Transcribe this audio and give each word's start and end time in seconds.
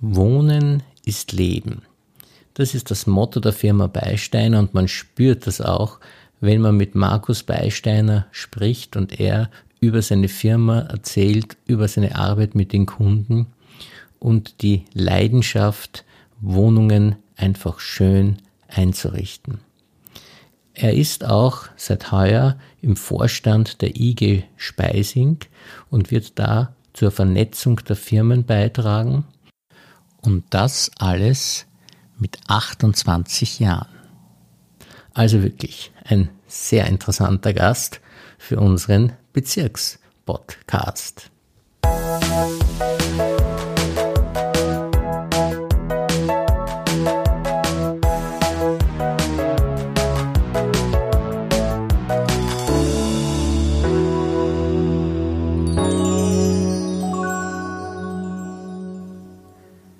Wohnen 0.00 0.82
ist 1.04 1.32
Leben. 1.32 1.82
Das 2.54 2.74
ist 2.74 2.90
das 2.90 3.06
Motto 3.06 3.40
der 3.40 3.52
Firma 3.52 3.86
Beisteiner 3.86 4.58
und 4.58 4.74
man 4.74 4.88
spürt 4.88 5.46
das 5.46 5.60
auch, 5.60 5.98
wenn 6.40 6.60
man 6.60 6.76
mit 6.76 6.94
Markus 6.94 7.42
Beisteiner 7.42 8.26
spricht 8.30 8.96
und 8.96 9.18
er 9.18 9.50
über 9.80 10.02
seine 10.02 10.28
Firma 10.28 10.80
erzählt, 10.80 11.56
über 11.66 11.88
seine 11.88 12.16
Arbeit 12.16 12.54
mit 12.54 12.72
den 12.72 12.86
Kunden 12.86 13.46
und 14.18 14.62
die 14.62 14.84
Leidenschaft, 14.92 16.04
Wohnungen 16.40 17.16
einfach 17.36 17.80
schön 17.80 18.38
einzurichten. 18.68 19.58
Er 20.74 20.94
ist 20.94 21.24
auch 21.24 21.64
seit 21.76 22.12
heuer 22.12 22.56
im 22.82 22.94
Vorstand 22.94 23.82
der 23.82 23.96
IG 23.96 24.44
Speising 24.56 25.38
und 25.90 26.12
wird 26.12 26.38
da 26.38 26.74
zur 26.92 27.10
Vernetzung 27.10 27.80
der 27.88 27.96
Firmen 27.96 28.44
beitragen. 28.44 29.24
Und 30.20 30.44
das 30.50 30.90
alles 30.98 31.66
mit 32.18 32.38
28 32.48 33.60
Jahren. 33.60 33.88
Also 35.14 35.42
wirklich 35.42 35.92
ein 36.04 36.30
sehr 36.46 36.86
interessanter 36.86 37.52
Gast 37.52 38.00
für 38.38 38.60
unseren 38.60 39.12
Bezirkspodcast. 39.32 41.30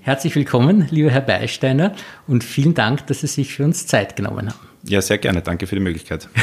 Herzlich 0.08 0.34
willkommen, 0.36 0.88
lieber 0.90 1.10
Herr 1.10 1.20
Beisteiner, 1.20 1.94
und 2.26 2.42
vielen 2.42 2.72
Dank, 2.72 3.06
dass 3.08 3.20
Sie 3.20 3.26
sich 3.26 3.52
für 3.52 3.62
uns 3.62 3.86
Zeit 3.86 4.16
genommen 4.16 4.48
haben. 4.48 4.58
Ja, 4.84 5.02
sehr 5.02 5.18
gerne. 5.18 5.42
Danke 5.42 5.66
für 5.66 5.74
die 5.74 5.82
Möglichkeit. 5.82 6.30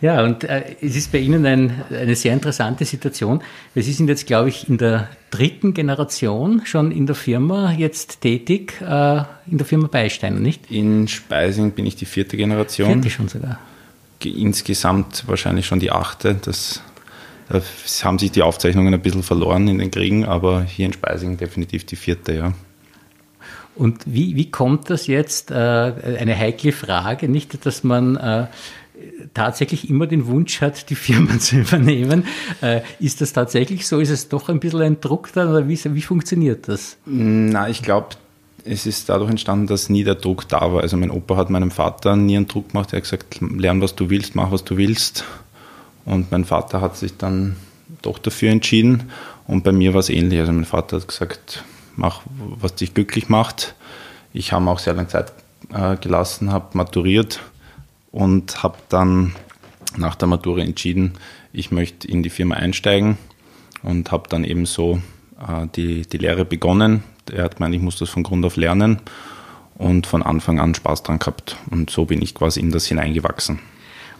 Ja, 0.00 0.22
und 0.22 0.44
äh, 0.44 0.76
es 0.82 0.96
ist 0.96 1.12
bei 1.12 1.18
Ihnen 1.18 1.46
ein, 1.46 1.82
eine 1.88 2.14
sehr 2.14 2.34
interessante 2.34 2.84
Situation. 2.84 3.42
Sie 3.74 3.92
sind 3.92 4.08
jetzt, 4.08 4.26
glaube 4.26 4.50
ich, 4.50 4.68
in 4.68 4.76
der 4.76 5.08
dritten 5.30 5.72
Generation 5.72 6.62
schon 6.64 6.90
in 6.92 7.06
der 7.06 7.14
Firma 7.14 7.72
jetzt 7.72 8.20
tätig, 8.20 8.74
äh, 8.82 9.22
in 9.50 9.56
der 9.56 9.66
Firma 9.66 9.86
Beisteiner, 9.86 10.40
nicht? 10.40 10.70
In 10.70 11.08
Speising 11.08 11.70
bin 11.70 11.86
ich 11.86 11.96
die 11.96 12.04
vierte 12.04 12.36
Generation. 12.36 12.92
Vierte 12.92 13.10
schon 13.10 13.28
sogar. 13.28 13.58
Insgesamt 14.22 15.24
wahrscheinlich 15.26 15.64
schon 15.64 15.80
die 15.80 15.90
achte. 15.90 16.36
Das 16.42 16.82
da 17.48 17.60
haben 18.02 18.18
sich 18.18 18.32
die 18.32 18.42
Aufzeichnungen 18.42 18.92
ein 18.92 19.02
bisschen 19.02 19.22
verloren 19.22 19.68
in 19.68 19.78
den 19.78 19.90
Kriegen, 19.90 20.24
aber 20.24 20.62
hier 20.62 20.86
in 20.86 20.92
Speising 20.92 21.36
definitiv 21.36 21.84
die 21.84 21.96
vierte, 21.96 22.34
ja. 22.34 22.52
Und 23.76 24.02
wie, 24.06 24.36
wie 24.36 24.50
kommt 24.50 24.90
das 24.90 25.06
jetzt? 25.06 25.50
Äh, 25.50 25.54
eine 25.54 26.38
heikle 26.38 26.72
Frage, 26.72 27.28
nicht, 27.28 27.66
dass 27.66 27.82
man 27.82 28.16
äh, 28.16 28.46
tatsächlich 29.34 29.90
immer 29.90 30.06
den 30.06 30.26
Wunsch 30.26 30.60
hat, 30.60 30.90
die 30.90 30.94
Firma 30.94 31.38
zu 31.38 31.56
übernehmen. 31.56 32.24
Äh, 32.60 32.82
ist 33.00 33.20
das 33.20 33.32
tatsächlich 33.32 33.86
so? 33.86 34.00
Ist 34.00 34.10
es 34.10 34.28
doch 34.28 34.48
ein 34.48 34.60
bisschen 34.60 34.82
ein 34.82 35.00
Druck 35.00 35.32
da 35.32 35.50
oder 35.50 35.68
wie, 35.68 35.78
wie 35.82 36.02
funktioniert 36.02 36.68
das? 36.68 36.96
Na, 37.06 37.68
ich 37.68 37.82
glaube, 37.82 38.08
es 38.64 38.86
ist 38.86 39.08
dadurch 39.08 39.30
entstanden, 39.30 39.66
dass 39.66 39.88
nie 39.88 40.04
der 40.04 40.14
Druck 40.14 40.48
da 40.48 40.72
war. 40.72 40.82
Also 40.82 40.96
mein 40.96 41.10
Opa 41.10 41.36
hat 41.36 41.50
meinem 41.50 41.70
Vater 41.70 42.16
nie 42.16 42.36
einen 42.36 42.48
Druck 42.48 42.70
gemacht. 42.70 42.92
Er 42.92 42.98
hat 42.98 43.04
gesagt, 43.04 43.40
lern 43.40 43.80
was 43.80 43.94
du 43.94 44.08
willst, 44.10 44.34
mach 44.34 44.50
was 44.50 44.64
du 44.64 44.76
willst. 44.76 45.24
Und 46.04 46.30
mein 46.30 46.44
Vater 46.44 46.80
hat 46.80 46.96
sich 46.96 47.16
dann 47.16 47.56
doch 48.02 48.18
dafür 48.18 48.50
entschieden. 48.50 49.10
Und 49.46 49.64
bei 49.64 49.72
mir 49.72 49.92
war 49.92 50.00
es 50.00 50.08
ähnlich. 50.08 50.40
Also 50.40 50.52
mein 50.52 50.64
Vater 50.64 50.96
hat 50.96 51.08
gesagt, 51.08 51.64
mach, 51.96 52.22
was 52.60 52.74
dich 52.74 52.94
glücklich 52.94 53.28
macht. 53.28 53.74
Ich 54.32 54.52
habe 54.52 54.68
auch 54.70 54.78
sehr 54.78 54.94
lange 54.94 55.08
Zeit 55.08 55.32
äh, 55.72 55.96
gelassen, 55.96 56.52
habe 56.52 56.76
maturiert 56.76 57.40
und 58.10 58.62
habe 58.62 58.78
dann 58.88 59.34
nach 59.96 60.14
der 60.14 60.28
Matura 60.28 60.60
entschieden, 60.60 61.14
ich 61.52 61.70
möchte 61.70 62.08
in 62.08 62.22
die 62.22 62.30
Firma 62.30 62.56
einsteigen 62.56 63.16
und 63.82 64.10
habe 64.10 64.28
dann 64.28 64.44
eben 64.44 64.66
so 64.66 65.00
äh, 65.40 65.66
die, 65.74 66.02
die 66.02 66.18
Lehre 66.18 66.44
begonnen. 66.44 67.04
Er 67.32 67.44
hat 67.44 67.56
gemeint, 67.56 67.74
ich 67.74 67.80
muss 67.80 67.98
das 67.98 68.10
von 68.10 68.22
Grund 68.22 68.44
auf 68.44 68.56
lernen 68.56 69.00
und 69.76 70.06
von 70.06 70.22
Anfang 70.22 70.58
an 70.58 70.74
Spaß 70.74 71.02
dran 71.02 71.18
gehabt. 71.18 71.56
Und 71.70 71.90
so 71.90 72.04
bin 72.04 72.22
ich 72.22 72.34
quasi 72.34 72.60
in 72.60 72.70
das 72.70 72.86
hineingewachsen. 72.86 73.60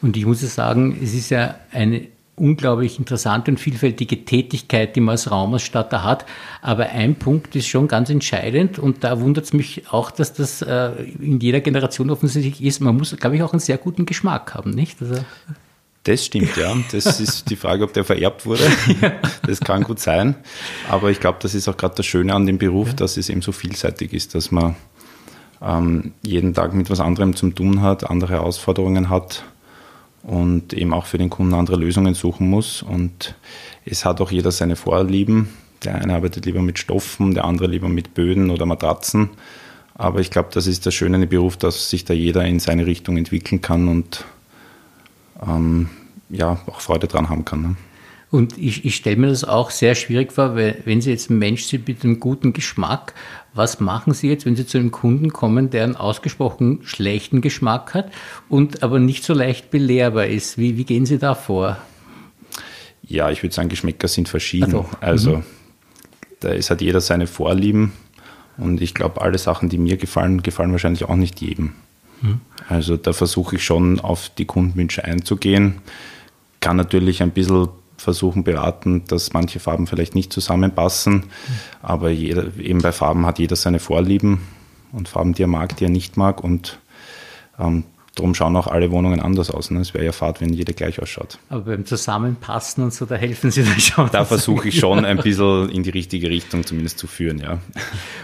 Und 0.01 0.17
ich 0.17 0.27
muss 0.27 0.41
sagen, 0.41 0.99
es 1.03 1.15
ist 1.15 1.31
ja 1.31 1.57
eine 1.73 2.07
unglaublich 2.37 2.99
interessante 2.99 3.51
und 3.51 3.59
vielfältige 3.59 4.25
Tätigkeit, 4.25 4.97
die 4.97 5.01
man 5.01 5.13
als 5.13 5.31
Raumausstatter 5.31 6.03
hat. 6.03 6.27
Aber 6.63 6.87
ein 6.87 7.15
Punkt 7.17 7.55
ist 7.55 7.69
schon 7.69 7.89
ganz 7.89 8.11
entscheidend 8.11 8.79
und 8.79 9.05
da 9.05 9.21
wundert 9.21 9.45
es 9.45 9.53
mich 9.53 9.85
auch, 9.91 10.11
dass 10.11 10.33
das 10.33 10.63
äh, 10.63 10.91
in 11.21 11.39
jeder 11.41 11.61
Generation 11.61 12.11
offensichtlich 12.11 12.63
ist. 12.63 12.81
Man 12.81 12.97
muss, 12.97 13.17
glaube 13.17 13.37
ich, 13.37 13.43
auch 13.43 13.53
einen 13.53 13.61
sehr 13.61 13.79
guten 13.79 14.07
Geschmack 14.07 14.55
haben, 14.55 14.71
nicht? 14.71 15.01
Also 15.01 15.17
das 16.03 16.25
stimmt, 16.25 16.57
ja. 16.57 16.77
Das 16.93 17.21
ist 17.21 17.51
die 17.51 17.57
Frage, 17.57 17.85
ob 17.85 17.93
der 17.93 18.05
vererbt 18.05 18.47
wurde. 18.47 18.65
Das 19.47 19.61
kann 19.61 19.85
gut 19.85 20.01
sein. 20.01 20.35
Aber 20.89 21.11
ich 21.11 21.21
glaube, 21.21 21.39
das 21.41 21.55
ist 21.55 21.69
auch 21.69 21.77
gerade 21.77 21.95
das 21.97 22.07
Schöne 22.07 22.35
an 22.35 22.47
dem 22.47 22.59
Beruf, 22.59 22.89
ja. 22.89 22.95
dass 22.95 23.17
es 23.17 23.29
eben 23.29 23.43
so 23.43 23.53
vielseitig 23.53 24.13
ist, 24.13 24.35
dass 24.35 24.51
man 24.51 24.75
ähm, 25.63 26.13
jeden 26.23 26.53
Tag 26.53 26.75
mit 26.75 26.91
was 26.91 27.01
anderem 27.01 27.37
zu 27.37 27.51
tun 27.51 27.81
hat, 27.81 28.11
andere 28.11 28.35
Herausforderungen 28.35 29.09
hat 29.09 29.45
und 30.25 30.73
eben 30.73 30.93
auch 30.93 31.07
für 31.07 31.19
den 31.19 31.31
Kunden 31.31 31.55
andere 31.55 31.77
Lösungen 31.77 32.15
suchen 32.15 32.49
muss. 32.49 32.83
Und 32.83 33.35
es 33.85 34.05
hat 34.05 34.21
auch 34.21 34.31
jeder 34.31 34.51
seine 34.51 34.77
Vorlieben. 34.77 35.51
Der 35.85 35.97
eine 35.97 36.15
arbeitet 36.15 36.47
lieber 36.47 36.63
mit 36.63 36.79
Stoffen, 36.79 37.35
der 37.35 37.45
andere 37.45 37.69
lieber 37.69 37.89
mit 37.89 38.15
Böden 38.15 38.51
oder 38.51 38.65
Matratzen. 38.67 39.31
Aber 39.95 40.21
ich 40.21 40.31
glaube, 40.31 40.49
das 40.53 40.67
ist 40.67 40.87
das 40.87 40.95
Schöne 40.95 41.23
im 41.23 41.29
Beruf, 41.29 41.57
dass 41.57 41.91
sich 41.91 42.05
da 42.05 42.15
jeder 42.15 42.45
in 42.45 42.59
seine 42.59 42.87
Richtung 42.87 43.17
entwickeln 43.17 43.61
kann 43.61 43.87
und 43.87 44.25
ähm, 45.47 45.91
ja, 46.31 46.59
auch 46.67 46.81
Freude 46.81 47.07
dran 47.07 47.29
haben 47.29 47.45
kann. 47.45 47.63
Ne? 47.63 47.77
Und 48.31 48.59
ich, 48.59 48.85
ich 48.85 48.97
stelle 48.97 49.17
mir 49.17 49.29
das 49.29 49.45
auch 49.45 49.71
sehr 49.71 49.95
schwierig 49.95 50.33
vor, 50.33 50.57
weil 50.57 50.83
wenn 50.85 51.01
Sie 51.01 51.11
jetzt 51.11 51.31
ein 51.31 51.39
Mensch 51.39 51.65
sind 51.65 51.87
mit 51.87 52.03
einem 52.03 52.19
guten 52.19 52.53
Geschmack, 52.53 53.15
was 53.55 53.81
machen 53.81 54.13
Sie 54.15 54.29
jetzt, 54.29 54.47
wenn 54.47 54.57
Sie 54.57 54.67
zu 54.67 54.79
einem 54.79 54.91
Kunden 54.91 55.33
kommen, 55.33 55.71
der 55.71 55.85
einen 55.85 55.97
ausgesprochen 55.97 56.81
schlechten 56.83 57.41
Geschmack 57.41 57.95
hat 57.95 58.11
und 58.49 58.83
aber 58.83 58.99
nicht 58.99 59.25
so 59.25 59.33
leicht 59.33 59.71
belehrbar 59.71 60.27
ist? 60.27 60.59
Wie, 60.59 60.77
wie 60.77 60.85
gehen 60.85 61.07
Sie 61.07 61.19
da 61.19 61.35
vor? 61.35 61.79
Ja, 63.03 63.31
ich 63.31 63.43
würde 63.43 63.55
sagen, 63.55 63.69
Geschmäcker 63.69 64.09
sind 64.09 64.29
verschieden. 64.29 64.75
Ah, 64.75 64.87
also 65.01 65.37
mhm. 65.37 65.45
da 66.41 66.49
ist, 66.51 66.71
hat 66.71 66.81
jeder 66.81 67.01
seine 67.01 67.27
Vorlieben 67.27 67.93
und 68.57 68.81
ich 68.81 68.95
glaube, 68.95 69.21
alle 69.21 69.39
Sachen, 69.39 69.69
die 69.69 69.79
mir 69.79 69.97
gefallen, 69.97 70.43
gefallen 70.43 70.73
wahrscheinlich 70.73 71.05
auch 71.05 71.17
nicht 71.17 71.41
jedem. 71.41 71.73
Mhm. 72.23 72.41
Also 72.69 72.97
da 72.97 73.13
versuche 73.13 73.57
ich 73.57 73.65
schon 73.65 74.01
auf 74.01 74.31
die 74.31 74.47
Kundenwünsche 74.47 75.05
einzugehen. 75.05 75.77
Kann 76.61 76.77
natürlich 76.77 77.23
ein 77.23 77.31
bisschen 77.31 77.69
versuchen 77.97 78.45
beraten, 78.45 79.05
dass 79.07 79.33
manche 79.33 79.61
Farben 79.61 79.87
vielleicht 79.87 80.15
nicht 80.15 80.33
zusammenpassen. 80.33 81.25
Aber 81.83 82.11
jeder, 82.11 82.57
eben 82.59 82.81
bei 82.81 82.93
Farben 82.93 83.27
hat 83.27 83.39
jeder 83.39 83.57
seine 83.57 83.79
Vorlieben 83.79 84.41
und 84.93 85.09
Farben, 85.09 85.33
die 85.35 85.45
er 85.45 85.49
mag, 85.49 85.77
die 85.77 85.85
er 85.85 85.91
nicht 85.91 86.17
mag. 86.17 86.43
Und 86.43 86.79
ähm, 87.59 87.85
Darum 88.15 88.35
schauen 88.35 88.55
auch 88.57 88.69
alle 88.69 88.93
Wohnungen 88.93 89.19
anders 89.19 89.51
aus. 89.51 89.73
Ne? 89.73 89.81
Es 89.81 89.93
wäre 89.93 90.05
ja 90.05 90.13
fad, 90.13 90.41
wenn 90.41 90.53
jede 90.53 90.73
gleich 90.73 91.03
ausschaut. 91.03 91.39
Aber 91.49 91.63
beim 91.63 91.85
Zusammenpassen 91.85 92.85
und 92.85 92.95
so, 92.95 93.07
da 93.07 93.17
helfen 93.17 93.51
Sie 93.51 93.65
dann 93.65 93.81
schon. 93.81 94.09
Da 94.13 94.25
versuche 94.25 94.69
ich 94.69 94.79
schon 94.79 95.05
ein 95.05 95.17
bisschen 95.17 95.69
in 95.71 95.83
die 95.83 95.91
richtige 95.91 96.29
Richtung 96.29 96.65
zumindest 96.65 96.99
zu 96.99 97.09
führen, 97.09 97.39
ja. 97.39 97.59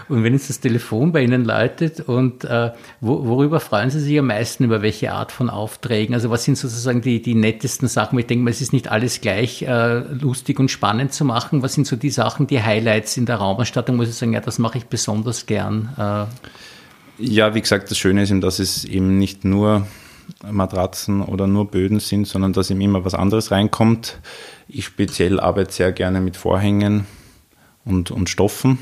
Und 0.07 0.23
wenn 0.23 0.31
jetzt 0.33 0.49
das 0.49 0.61
Telefon 0.61 1.11
bei 1.11 1.23
Ihnen 1.23 1.43
läutet 1.43 1.99
und 1.99 2.45
äh, 2.45 2.71
worüber 3.01 3.59
freuen 3.59 3.89
Sie 3.89 3.99
sich 3.99 4.17
am 4.17 4.27
meisten, 4.27 4.63
über 4.63 4.81
welche 4.81 5.11
Art 5.11 5.33
von 5.33 5.49
Aufträgen? 5.49 6.15
Also 6.15 6.29
was 6.29 6.45
sind 6.45 6.57
sozusagen 6.57 7.01
die, 7.01 7.21
die 7.21 7.35
nettesten 7.35 7.89
Sachen? 7.89 8.17
Ich 8.17 8.27
denke 8.27 8.45
mal, 8.45 8.51
es 8.51 8.61
ist 8.61 8.71
nicht 8.71 8.89
alles 8.89 9.19
gleich 9.19 9.63
äh, 9.63 9.99
lustig 9.99 10.57
und 10.59 10.71
spannend 10.71 11.11
zu 11.11 11.25
machen. 11.25 11.63
Was 11.63 11.73
sind 11.73 11.85
so 11.85 11.97
die 11.97 12.11
Sachen, 12.11 12.47
die 12.47 12.63
Highlights 12.63 13.17
in 13.17 13.25
der 13.25 13.35
Raumerstattung, 13.37 13.97
muss 13.97 14.07
ich 14.07 14.15
sagen, 14.15 14.31
ja, 14.31 14.39
das 14.39 14.57
mache 14.57 14.77
ich 14.77 14.85
besonders 14.85 15.45
gern. 15.45 15.89
Äh, 15.97 16.25
ja, 17.21 17.53
wie 17.53 17.61
gesagt, 17.61 17.91
das 17.91 17.97
Schöne 17.97 18.23
ist 18.23 18.31
eben, 18.31 18.41
dass 18.41 18.59
es 18.59 18.85
eben 18.85 19.17
nicht 19.17 19.45
nur 19.45 19.87
Matratzen 20.49 21.21
oder 21.21 21.47
nur 21.47 21.69
Böden 21.69 21.99
sind, 21.99 22.27
sondern 22.27 22.53
dass 22.53 22.69
eben 22.69 22.81
immer 22.81 23.05
was 23.05 23.13
anderes 23.13 23.51
reinkommt. 23.51 24.19
Ich 24.67 24.85
speziell 24.85 25.39
arbeite 25.39 25.71
sehr 25.71 25.91
gerne 25.91 26.21
mit 26.21 26.37
Vorhängen 26.37 27.05
und, 27.85 28.11
und 28.11 28.29
Stoffen, 28.29 28.79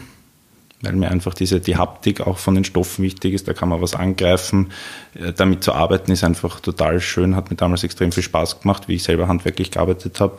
weil 0.81 0.93
mir 0.93 1.11
einfach 1.11 1.33
diese, 1.33 1.59
die 1.59 1.77
Haptik 1.77 2.21
auch 2.21 2.37
von 2.37 2.55
den 2.55 2.63
Stoffen 2.63 3.03
wichtig 3.03 3.33
ist. 3.33 3.47
Da 3.47 3.53
kann 3.53 3.69
man 3.69 3.81
was 3.81 3.95
angreifen. 3.95 4.67
Äh, 5.15 5.33
damit 5.33 5.63
zu 5.63 5.73
arbeiten 5.73 6.11
ist 6.11 6.23
einfach 6.23 6.59
total 6.59 7.01
schön, 7.01 7.35
hat 7.35 7.49
mir 7.49 7.57
damals 7.57 7.83
extrem 7.83 8.11
viel 8.11 8.23
Spaß 8.23 8.61
gemacht, 8.61 8.87
wie 8.87 8.95
ich 8.95 9.03
selber 9.03 9.27
handwerklich 9.27 9.71
gearbeitet 9.71 10.19
habe. 10.19 10.37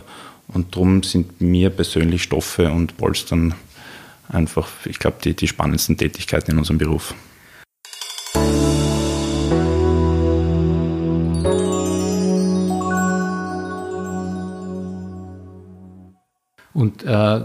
Und 0.48 0.74
darum 0.74 1.02
sind 1.02 1.40
mir 1.40 1.70
persönlich 1.70 2.22
Stoffe 2.22 2.70
und 2.70 2.96
Polstern 2.96 3.54
einfach, 4.28 4.68
ich 4.84 4.98
glaube, 4.98 5.18
die, 5.22 5.34
die 5.34 5.48
spannendsten 5.48 5.96
Tätigkeiten 5.96 6.52
in 6.52 6.58
unserem 6.58 6.78
Beruf. 6.78 7.14
Äh, 17.10 17.40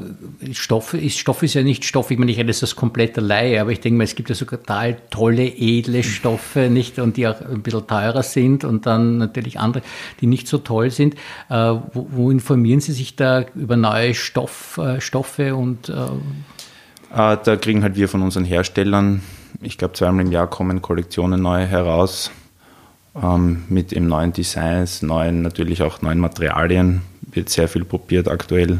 Stoff 0.54 0.94
ist, 0.94 1.18
Stoff 1.18 1.42
ist 1.42 1.56
ja 1.56 1.64
nicht 1.64 1.86
Stoff, 1.86 2.12
ich 2.12 2.20
meine, 2.20 2.32
ich 2.32 2.38
rede 2.38 2.54
das 2.54 2.76
komplette 2.76 3.20
Laie, 3.20 3.60
aber 3.60 3.72
ich 3.72 3.80
denke 3.80 3.98
mal, 3.98 4.04
es 4.04 4.14
gibt 4.14 4.30
ja 4.30 4.36
sogar 4.36 4.60
total 4.60 4.98
tolle, 5.10 5.48
edle 5.48 6.04
Stoffe, 6.04 6.70
nicht, 6.70 7.00
und 7.00 7.18
die 7.18 7.28
auch 7.28 7.42
ein 7.42 7.64
bisschen 7.64 7.88
teurer 7.88 8.22
sind 8.22 8.64
und 8.64 8.86
dann 8.86 9.18
natürlich 9.18 9.60
andere, 9.60 9.82
die 10.22 10.28
nicht 10.28 10.48
so 10.48 10.60
toll 10.60 10.92
sind. 10.92 11.16
Äh, 11.50 11.56
wo, 11.94 12.08
wo, 12.12 12.32
informieren 12.32 12.80
Sie 12.80 12.92
sich 12.92 13.16
da 13.16 13.44
über 13.56 13.76
neue 13.76 14.14
Stoff, 14.14 14.78
äh, 14.78 15.02
Stoffe 15.02 15.56
und 15.56 15.90
äh 15.90 15.94
äh, 15.94 17.38
da 17.44 17.56
kriegen 17.56 17.82
halt 17.82 17.96
wir 17.96 18.08
von 18.08 18.22
unseren 18.22 18.46
Herstellern, 18.46 19.22
ich 19.62 19.78
glaube 19.78 19.94
zweimal 19.94 20.26
im 20.26 20.32
Jahr 20.32 20.48
kommen 20.48 20.82
Kollektionen 20.82 21.42
neu 21.42 21.66
heraus 21.66 22.30
ähm, 23.20 23.64
mit 23.70 23.94
eben 23.94 24.08
neuen 24.08 24.32
Designs, 24.32 25.02
neuen, 25.02 25.42
natürlich 25.42 25.82
auch 25.82 26.02
neuen 26.02 26.20
Materialien. 26.20 27.02
Wird 27.32 27.50
sehr 27.50 27.68
viel 27.68 27.84
probiert 27.84 28.28
aktuell. 28.28 28.80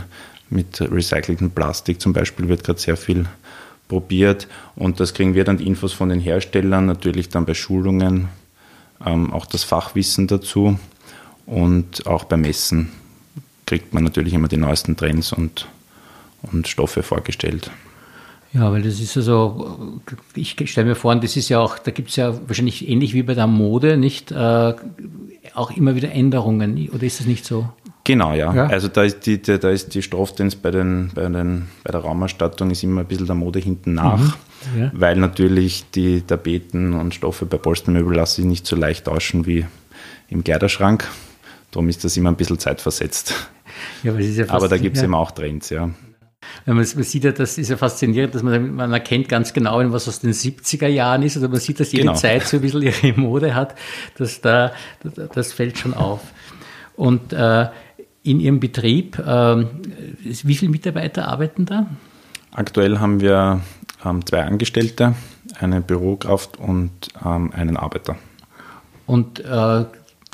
Mit 0.56 0.80
recyceltem 0.80 1.52
Plastik 1.52 2.00
zum 2.00 2.14
Beispiel 2.14 2.48
wird 2.48 2.64
gerade 2.64 2.80
sehr 2.80 2.98
viel 2.98 3.26
probiert. 3.88 4.48
Und 4.76 5.00
das 5.00 5.14
kriegen 5.14 5.36
wir 5.36 5.44
dann 5.44 5.58
die 5.58 5.68
Infos 5.68 5.94
von 5.94 6.10
den 6.10 6.20
Herstellern, 6.20 6.86
natürlich 6.86 7.30
dann 7.30 7.46
bei 7.46 7.54
Schulungen, 7.54 8.30
ähm, 9.06 9.34
auch 9.34 9.46
das 9.46 9.64
Fachwissen 9.64 10.28
dazu. 10.28 10.80
Und 11.46 12.08
auch 12.08 12.24
beim 12.24 12.42
Messen 12.42 12.92
kriegt 13.66 13.94
man 13.94 14.04
natürlich 14.04 14.34
immer 14.34 14.48
die 14.48 14.58
neuesten 14.58 14.96
Trends 14.96 15.34
und, 15.34 15.68
und 16.42 16.68
Stoffe 16.68 17.04
vorgestellt. 17.04 17.70
Ja, 18.54 18.72
weil 18.72 18.84
das 18.84 19.02
ist 19.02 19.18
also, 19.18 20.00
ich 20.34 20.56
stelle 20.70 20.88
mir 20.88 20.96
vor, 20.96 21.14
das 21.18 21.36
ist 21.36 21.50
ja 21.50 21.60
auch, 21.60 21.78
da 21.78 21.92
gibt 21.92 22.10
es 22.10 22.16
ja 22.16 22.34
wahrscheinlich 22.48 22.88
ähnlich 22.88 23.14
wie 23.14 23.24
bei 23.24 23.34
der 23.34 23.48
Mode, 23.48 23.98
nicht 23.98 24.32
äh, 24.32 24.74
auch 25.54 25.72
immer 25.72 25.96
wieder 25.96 26.12
Änderungen, 26.12 26.90
oder 26.94 27.04
ist 27.04 27.20
das 27.20 27.28
nicht 27.28 27.46
so? 27.46 27.68
Genau, 28.06 28.34
ja. 28.34 28.54
ja. 28.54 28.68
Also 28.68 28.88
da 28.88 29.04
ist 29.04 29.26
die, 29.26 29.42
da 29.42 29.70
ist 29.70 29.96
die 29.96 30.04
Stoffdance 30.04 30.56
bei, 30.62 30.70
den, 30.70 31.12
bei, 31.14 31.24
den, 31.24 31.68
bei 31.84 31.92
der 31.92 32.02
Raumausstattung 32.02 32.70
ist 32.70 32.84
immer 32.84 33.02
ein 33.02 33.08
bisschen 33.08 33.26
der 33.26 33.36
Mode 33.36 33.60
hinten 33.60 33.96
nach, 33.96 34.38
mhm. 34.74 34.80
ja. 34.80 34.92
weil 34.94 35.18
natürlich 35.18 35.90
die 35.90 36.22
Tapeten 36.22 36.94
und 36.94 37.16
Stoffe 37.16 37.48
bei 37.48 37.58
Polstermöbel 37.58 38.16
lassen 38.16 38.36
sich 38.36 38.46
nicht 38.46 38.68
so 38.68 38.76
leicht 38.76 39.06
tauschen 39.06 39.48
wie 39.48 39.66
im 40.30 40.44
Kleiderschrank. 40.44 41.10
Darum 41.72 41.90
ist 41.90 42.04
das 42.04 42.16
immer 42.16 42.30
ein 42.30 42.36
bisschen 42.36 42.60
zeitversetzt. 42.60 43.34
Ja, 44.04 44.12
aber, 44.12 44.22
ja 44.22 44.46
aber 44.50 44.68
da 44.68 44.78
gibt 44.78 44.98
es 44.98 45.04
eben 45.04 45.16
auch 45.16 45.32
Trends, 45.32 45.72
ja. 45.72 45.90
Man, 46.66 46.76
man 46.76 46.86
sieht 46.86 47.24
ja, 47.24 47.32
das 47.32 47.58
ist 47.58 47.70
ja 47.70 47.76
faszinierend, 47.76 48.36
dass 48.36 48.44
man, 48.44 48.76
man 48.76 48.94
erkennt 48.94 49.30
ganz 49.30 49.52
genau, 49.52 49.80
was 49.92 50.08
aus 50.08 50.20
den 50.20 50.32
70er 50.32 50.88
Jahren 50.88 51.24
ist. 51.24 51.36
Also 51.36 51.50
man 51.50 51.60
sieht, 51.60 51.80
dass 51.80 51.92
jede 51.92 52.04
genau. 52.04 52.16
Zeit 52.16 52.44
so 52.44 52.58
ein 52.58 52.62
bisschen 52.62 52.84
ihre 52.84 53.20
Mode 53.20 53.56
hat. 53.56 53.76
Dass 54.18 54.42
da, 54.42 54.72
das 55.34 55.54
fällt 55.54 55.80
schon 55.80 55.96
auf. 55.96 56.22
Und 56.96 57.34
äh, 57.34 57.68
in 58.26 58.40
Ihrem 58.40 58.60
Betrieb, 58.60 59.20
äh, 59.20 59.66
wie 60.24 60.56
viele 60.56 60.72
Mitarbeiter 60.72 61.28
arbeiten 61.28 61.66
da? 61.66 61.86
Aktuell 62.52 63.00
haben 63.00 63.22
wir 63.22 63.62
ähm, 64.04 64.26
zwei 64.26 64.44
Angestellte, 64.44 65.16
eine 65.60 65.82
Bürokraft 65.82 66.58
und 66.58 66.92
ähm, 67.24 67.52
einen 67.54 67.78
Arbeiter. 67.78 68.16
Und 69.06 69.40
äh, 69.42 69.86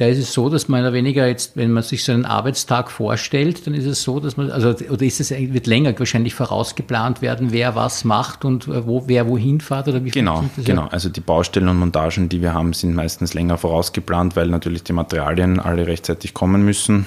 da 0.02 0.08
ist 0.08 0.18
es 0.18 0.34
so, 0.34 0.50
dass 0.50 0.70
man 0.70 0.94
weniger 0.94 1.28
jetzt, 1.28 1.58
wenn 1.58 1.72
man 1.72 1.84
sich 1.84 2.04
so 2.04 2.14
einen 2.14 2.26
Arbeitstag 2.26 2.90
vorstellt, 2.90 3.68
dann 3.68 3.74
ist 3.74 3.86
es 3.86 4.02
so, 4.02 4.20
dass 4.20 4.38
man, 4.38 4.50
also, 4.50 4.70
oder 4.70 5.02
ist 5.04 5.20
es, 5.20 5.32
wird 5.32 5.68
länger 5.68 5.94
wahrscheinlich 6.00 6.34
vorausgeplant 6.34 7.22
werden, 7.22 7.52
wer 7.52 7.76
was 7.76 8.06
macht 8.06 8.46
und 8.46 8.68
äh, 8.68 8.88
wo, 8.88 9.04
wer 9.08 9.28
wohin 9.28 9.60
fährt 9.60 9.90
oder 9.90 10.04
wie 10.06 10.12
Genau, 10.12 10.46
genau. 10.64 10.88
Also 10.88 11.10
die 11.10 11.20
Baustellen 11.20 11.68
und 11.68 11.78
Montagen, 11.78 12.30
die 12.30 12.42
wir 12.42 12.54
haben, 12.54 12.72
sind 12.74 12.96
meistens 12.96 13.34
länger 13.34 13.58
vorausgeplant, 13.58 14.36
weil 14.38 14.48
natürlich 14.48 14.84
die 14.84 14.94
Materialien 14.94 15.60
alle 15.60 15.86
rechtzeitig 15.86 16.34
kommen 16.34 16.64
müssen. 16.64 17.06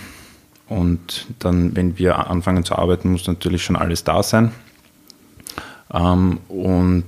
Und 0.69 1.27
dann, 1.39 1.77
wenn 1.77 1.99
wir 1.99 2.31
anfangen 2.31 2.65
zu 2.65 2.77
arbeiten, 2.77 3.13
muss 3.13 3.27
natürlich 3.27 3.63
schon 3.65 3.77
alles 3.77 4.05
da 4.05 4.23
sein. 4.23 4.53
Ähm, 5.93 6.41
und 6.49 7.05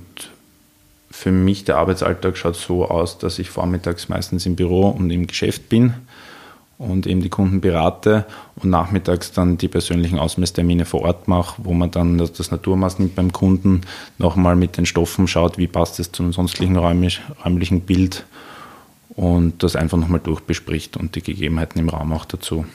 für 1.09 1.31
mich 1.31 1.63
der 1.63 1.77
Arbeitsalltag 1.77 2.37
schaut 2.37 2.55
so 2.55 2.87
aus, 2.87 3.17
dass 3.17 3.39
ich 3.39 3.49
vormittags 3.49 4.09
meistens 4.09 4.45
im 4.45 4.55
Büro 4.55 4.89
und 4.89 5.09
im 5.09 5.25
Geschäft 5.25 5.69
bin 5.69 5.95
und 6.77 7.07
eben 7.07 7.21
die 7.21 7.29
Kunden 7.29 7.59
berate 7.59 8.25
und 8.57 8.69
nachmittags 8.69 9.31
dann 9.31 9.57
die 9.57 9.67
persönlichen 9.67 10.19
Ausmesstermine 10.19 10.85
vor 10.85 11.01
Ort 11.01 11.27
mache, 11.27 11.55
wo 11.63 11.73
man 11.73 11.89
dann 11.89 12.19
das 12.19 12.51
Naturmaß 12.51 12.99
nimmt 12.99 13.15
beim 13.15 13.33
Kunden, 13.33 13.81
nochmal 14.19 14.55
mit 14.55 14.77
den 14.77 14.85
Stoffen 14.85 15.27
schaut, 15.27 15.57
wie 15.57 15.67
passt 15.67 15.99
es 15.99 16.11
zum 16.11 16.33
sonstigen 16.33 16.77
räumlichen 16.77 17.81
Bild 17.81 18.25
und 19.09 19.63
das 19.63 19.75
einfach 19.75 19.97
nochmal 19.97 20.19
durchbespricht 20.19 20.97
und 20.97 21.15
die 21.15 21.23
Gegebenheiten 21.23 21.79
im 21.79 21.89
Raum 21.89 22.13
auch 22.13 22.25
dazu 22.25 22.65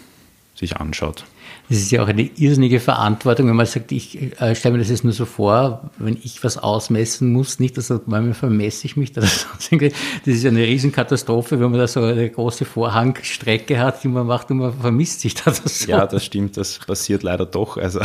sich 0.62 0.76
anschaut. 0.76 1.24
Das 1.68 1.78
ist 1.78 1.90
ja 1.90 2.02
auch 2.02 2.08
eine 2.08 2.22
irrsinnige 2.22 2.80
Verantwortung, 2.80 3.48
wenn 3.48 3.56
man 3.56 3.66
sagt, 3.66 3.92
ich 3.92 4.40
äh, 4.40 4.54
stelle 4.54 4.72
mir 4.74 4.78
das 4.80 4.90
jetzt 4.90 5.04
nur 5.04 5.12
so 5.12 5.24
vor, 5.24 5.90
wenn 5.98 6.18
ich 6.22 6.42
was 6.42 6.58
ausmessen 6.58 7.32
muss, 7.32 7.60
nicht, 7.60 7.76
dass 7.76 7.90
also 7.90 8.02
manchmal 8.06 8.34
vermesse 8.34 8.86
ich 8.86 8.96
mich. 8.96 9.12
Das, 9.22 9.46
das 9.60 10.34
ist 10.34 10.42
ja 10.42 10.50
eine 10.50 10.64
Riesenkatastrophe, 10.64 11.60
wenn 11.60 11.70
man 11.70 11.78
da 11.78 11.86
so 11.86 12.02
eine 12.02 12.28
große 12.28 12.64
Vorhangstrecke 12.64 13.78
hat, 13.78 14.02
die 14.02 14.08
man 14.08 14.26
macht 14.26 14.50
und 14.50 14.58
man 14.58 14.72
vermisst 14.72 15.20
sich 15.20 15.34
da 15.34 15.50
das 15.50 15.80
so. 15.80 15.90
Ja, 15.90 16.06
das 16.06 16.24
stimmt, 16.24 16.56
das 16.56 16.78
passiert 16.78 17.22
leider 17.22 17.46
doch. 17.46 17.76
Also 17.76 18.00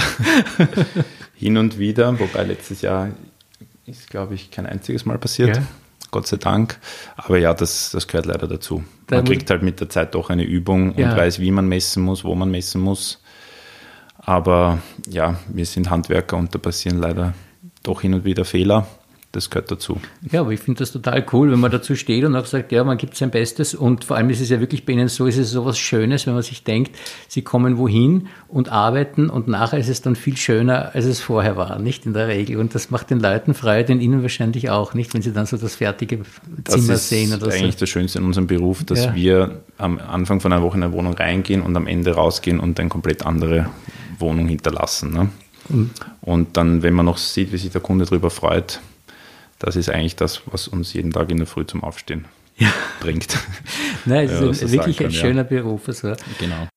hin 1.36 1.57
und 1.57 1.80
wieder, 1.80 2.19
wobei 2.19 2.44
letztes 2.44 2.81
Jahr 2.81 3.09
ist, 3.86 4.09
glaube 4.09 4.36
ich, 4.36 4.51
kein 4.51 4.65
einziges 4.65 5.06
Mal 5.06 5.18
passiert. 5.18 5.57
Ja. 5.57 5.63
Gott 6.12 6.27
sei 6.27 6.38
Dank. 6.38 6.80
Aber 7.15 7.38
ja, 7.38 7.54
das, 7.54 7.92
das 7.92 8.07
gehört 8.07 8.25
leider 8.25 8.48
dazu. 8.48 8.83
Man 9.09 9.24
kriegt 9.25 9.50
halt 9.50 9.63
mit 9.63 9.80
der 9.80 9.89
Zeit 9.89 10.15
doch 10.15 10.30
eine 10.30 10.44
Übung 10.44 10.92
und 10.92 11.00
ja. 11.00 11.15
weiß, 11.15 11.39
wie 11.39 11.51
man 11.51 11.68
messen 11.68 12.04
muss, 12.04 12.24
wo 12.24 12.36
man 12.36 12.51
messen 12.51 12.81
muss. 12.81 13.21
Aber 14.18 14.80
ja, 15.07 15.39
wir 15.48 15.65
sind 15.65 15.89
Handwerker 15.89 16.38
und 16.38 16.54
da 16.54 16.59
passieren 16.59 16.98
leider 16.98 17.33
doch 17.83 18.01
hin 18.01 18.13
und 18.13 18.25
wieder 18.25 18.45
Fehler. 18.45 18.88
Das 19.37 19.51
gehört 19.51 19.69
dazu. 19.69 20.01
Ja, 20.31 20.41
aber 20.41 20.51
ich 20.51 20.61
finde 20.61 20.79
das 20.79 20.91
total 20.91 21.23
cool, 21.31 21.51
wenn 21.51 21.59
man 21.59 21.69
dazu 21.69 21.95
steht 21.95 22.25
und 22.25 22.35
auch 22.35 22.47
sagt, 22.47 22.71
ja, 22.71 22.83
man 22.83 22.97
gibt 22.97 23.15
sein 23.15 23.29
Bestes. 23.29 23.75
Und 23.75 24.03
vor 24.03 24.17
allem 24.17 24.31
ist 24.31 24.41
es 24.41 24.49
ja 24.49 24.59
wirklich 24.59 24.83
bei 24.83 24.93
Ihnen 24.93 25.09
so, 25.09 25.27
ist 25.27 25.37
es 25.37 25.51
so 25.51 25.63
was 25.63 25.77
Schönes, 25.77 26.25
wenn 26.25 26.33
man 26.33 26.41
sich 26.41 26.63
denkt, 26.63 26.97
Sie 27.27 27.43
kommen 27.43 27.77
wohin 27.77 28.29
und 28.47 28.69
arbeiten 28.69 29.29
und 29.29 29.47
nachher 29.47 29.77
ist 29.77 29.89
es 29.89 30.01
dann 30.01 30.15
viel 30.15 30.37
schöner, 30.37 30.95
als 30.95 31.05
es 31.05 31.19
vorher 31.19 31.55
war, 31.55 31.77
nicht 31.77 32.07
in 32.07 32.13
der 32.13 32.27
Regel. 32.27 32.57
Und 32.57 32.73
das 32.73 32.89
macht 32.89 33.11
den 33.11 33.19
Leuten 33.19 33.53
Freude, 33.53 33.85
den 33.85 34.01
Ihnen 34.01 34.23
wahrscheinlich 34.23 34.71
auch, 34.71 34.95
nicht, 34.95 35.13
wenn 35.13 35.21
Sie 35.21 35.31
dann 35.31 35.45
so 35.45 35.55
das 35.57 35.75
fertige 35.75 36.21
Zimmer 36.63 36.93
das 36.93 37.07
sehen 37.07 37.29
oder 37.29 37.41
so. 37.41 37.45
Das 37.45 37.55
ist 37.57 37.61
eigentlich 37.61 37.75
das 37.75 37.89
Schönste 37.89 38.17
in 38.17 38.25
unserem 38.25 38.47
Beruf, 38.47 38.85
dass 38.85 39.05
ja. 39.05 39.13
wir 39.13 39.61
am 39.77 39.99
Anfang 39.99 40.39
von 40.39 40.51
einer 40.51 40.63
Woche 40.63 40.77
in 40.77 40.83
eine 40.83 40.93
Wohnung 40.93 41.13
reingehen 41.13 41.61
und 41.61 41.77
am 41.77 41.85
Ende 41.85 42.15
rausgehen 42.15 42.59
und 42.59 42.79
eine 42.79 42.89
komplett 42.89 43.23
andere 43.23 43.69
Wohnung 44.17 44.47
hinterlassen. 44.47 45.13
Ne? 45.13 45.29
Mhm. 45.69 45.91
Und 46.21 46.57
dann, 46.57 46.81
wenn 46.81 46.95
man 46.95 47.05
noch 47.05 47.19
sieht, 47.19 47.51
wie 47.51 47.57
sich 47.57 47.71
der 47.71 47.81
Kunde 47.81 48.05
darüber 48.05 48.29
freut, 48.29 48.81
das 49.59 49.75
ist 49.75 49.89
eigentlich 49.89 50.15
das, 50.15 50.42
was 50.45 50.68
uns 50.68 50.94
jeden 50.94 51.11
Tag 51.11 51.30
in 51.31 51.37
der 51.37 51.47
Früh 51.47 51.66
zum 51.66 51.83
Aufstehen 51.83 52.26
ja. 52.57 52.71
bringt. 52.99 53.37
Nein, 54.06 54.26
es 54.26 54.40
ja, 54.40 54.49
ist 54.49 54.71
wirklich 54.71 54.97
kann, 54.97 55.07
ein 55.07 55.14
schöner 55.14 55.44
ja. 55.44 55.61
Beruf. 55.61 55.87
Also. 55.87 56.14
Genau. 56.40 56.68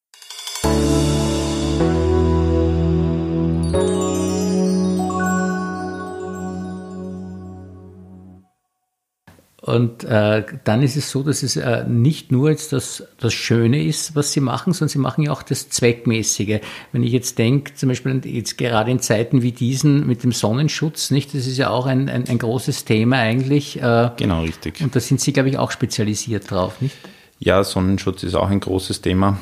Und 9.63 10.05
äh, 10.05 10.43
dann 10.65 10.83
ist 10.83 10.97
es 10.97 11.11
so, 11.11 11.23
dass 11.23 11.43
es 11.43 11.57
äh, 11.57 11.85
nicht 11.87 12.33
nur 12.33 12.49
jetzt 12.49 12.73
das, 12.73 13.05
das 13.19 13.35
Schöne 13.35 13.85
ist, 13.85 14.17
was 14.17 14.33
sie 14.33 14.41
machen, 14.41 14.73
sondern 14.73 14.89
sie 14.89 14.99
machen 14.99 15.23
ja 15.23 15.33
auch 15.33 15.43
das 15.43 15.69
Zweckmäßige. 15.69 16.61
Wenn 16.93 17.03
ich 17.03 17.13
jetzt 17.13 17.39
denke, 17.39 17.75
zum 17.75 17.91
Beispiel 17.91 18.23
jetzt 18.25 18.57
gerade 18.57 18.91
in 18.91 19.01
Zeiten 19.01 19.43
wie 19.43 19.53
diesen 19.53 20.07
mit 20.07 20.25
dem 20.25 20.33
Sonnenschutz, 20.33 21.11
nicht, 21.11 21.35
das 21.35 21.47
ist 21.47 21.59
ja 21.59 21.69
auch 21.69 21.85
ein, 21.85 22.09
ein, 22.09 22.27
ein 22.27 22.39
großes 22.39 22.87
Thema 22.87 23.19
eigentlich. 23.19 23.81
Äh, 23.81 24.11
genau, 24.17 24.43
richtig. 24.43 24.81
Und 24.81 24.97
da 24.97 25.01
sind 25.01 25.21
Sie, 25.21 25.35
glaube 25.35 25.51
ich, 25.51 25.59
auch 25.59 25.73
spezialisiert 25.73 26.51
drauf, 26.51 26.81
nicht? 26.81 26.97
Ja, 27.39 27.63
Sonnenschutz 27.63 28.23
ist 28.23 28.35
auch 28.35 28.49
ein 28.49 28.61
großes 28.61 29.03
Thema. 29.03 29.39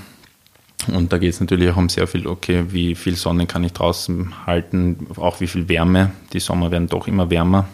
Und 0.89 1.13
da 1.13 1.19
geht 1.19 1.35
es 1.35 1.41
natürlich 1.41 1.71
auch 1.71 1.77
um 1.77 1.89
sehr 1.89 2.07
viel, 2.09 2.27
okay, 2.27 2.65
wie 2.69 2.95
viel 2.95 3.15
Sonne 3.15 3.47
kann 3.47 3.63
ich 3.63 3.73
draußen 3.73 4.47
halten, 4.47 5.07
auch 5.17 5.41
wie 5.41 5.47
viel 5.47 5.69
Wärme. 5.69 6.11
Die 6.33 6.41
Sommer 6.41 6.71
werden 6.71 6.89
doch 6.89 7.07
immer 7.07 7.31
wärmer. 7.31 7.69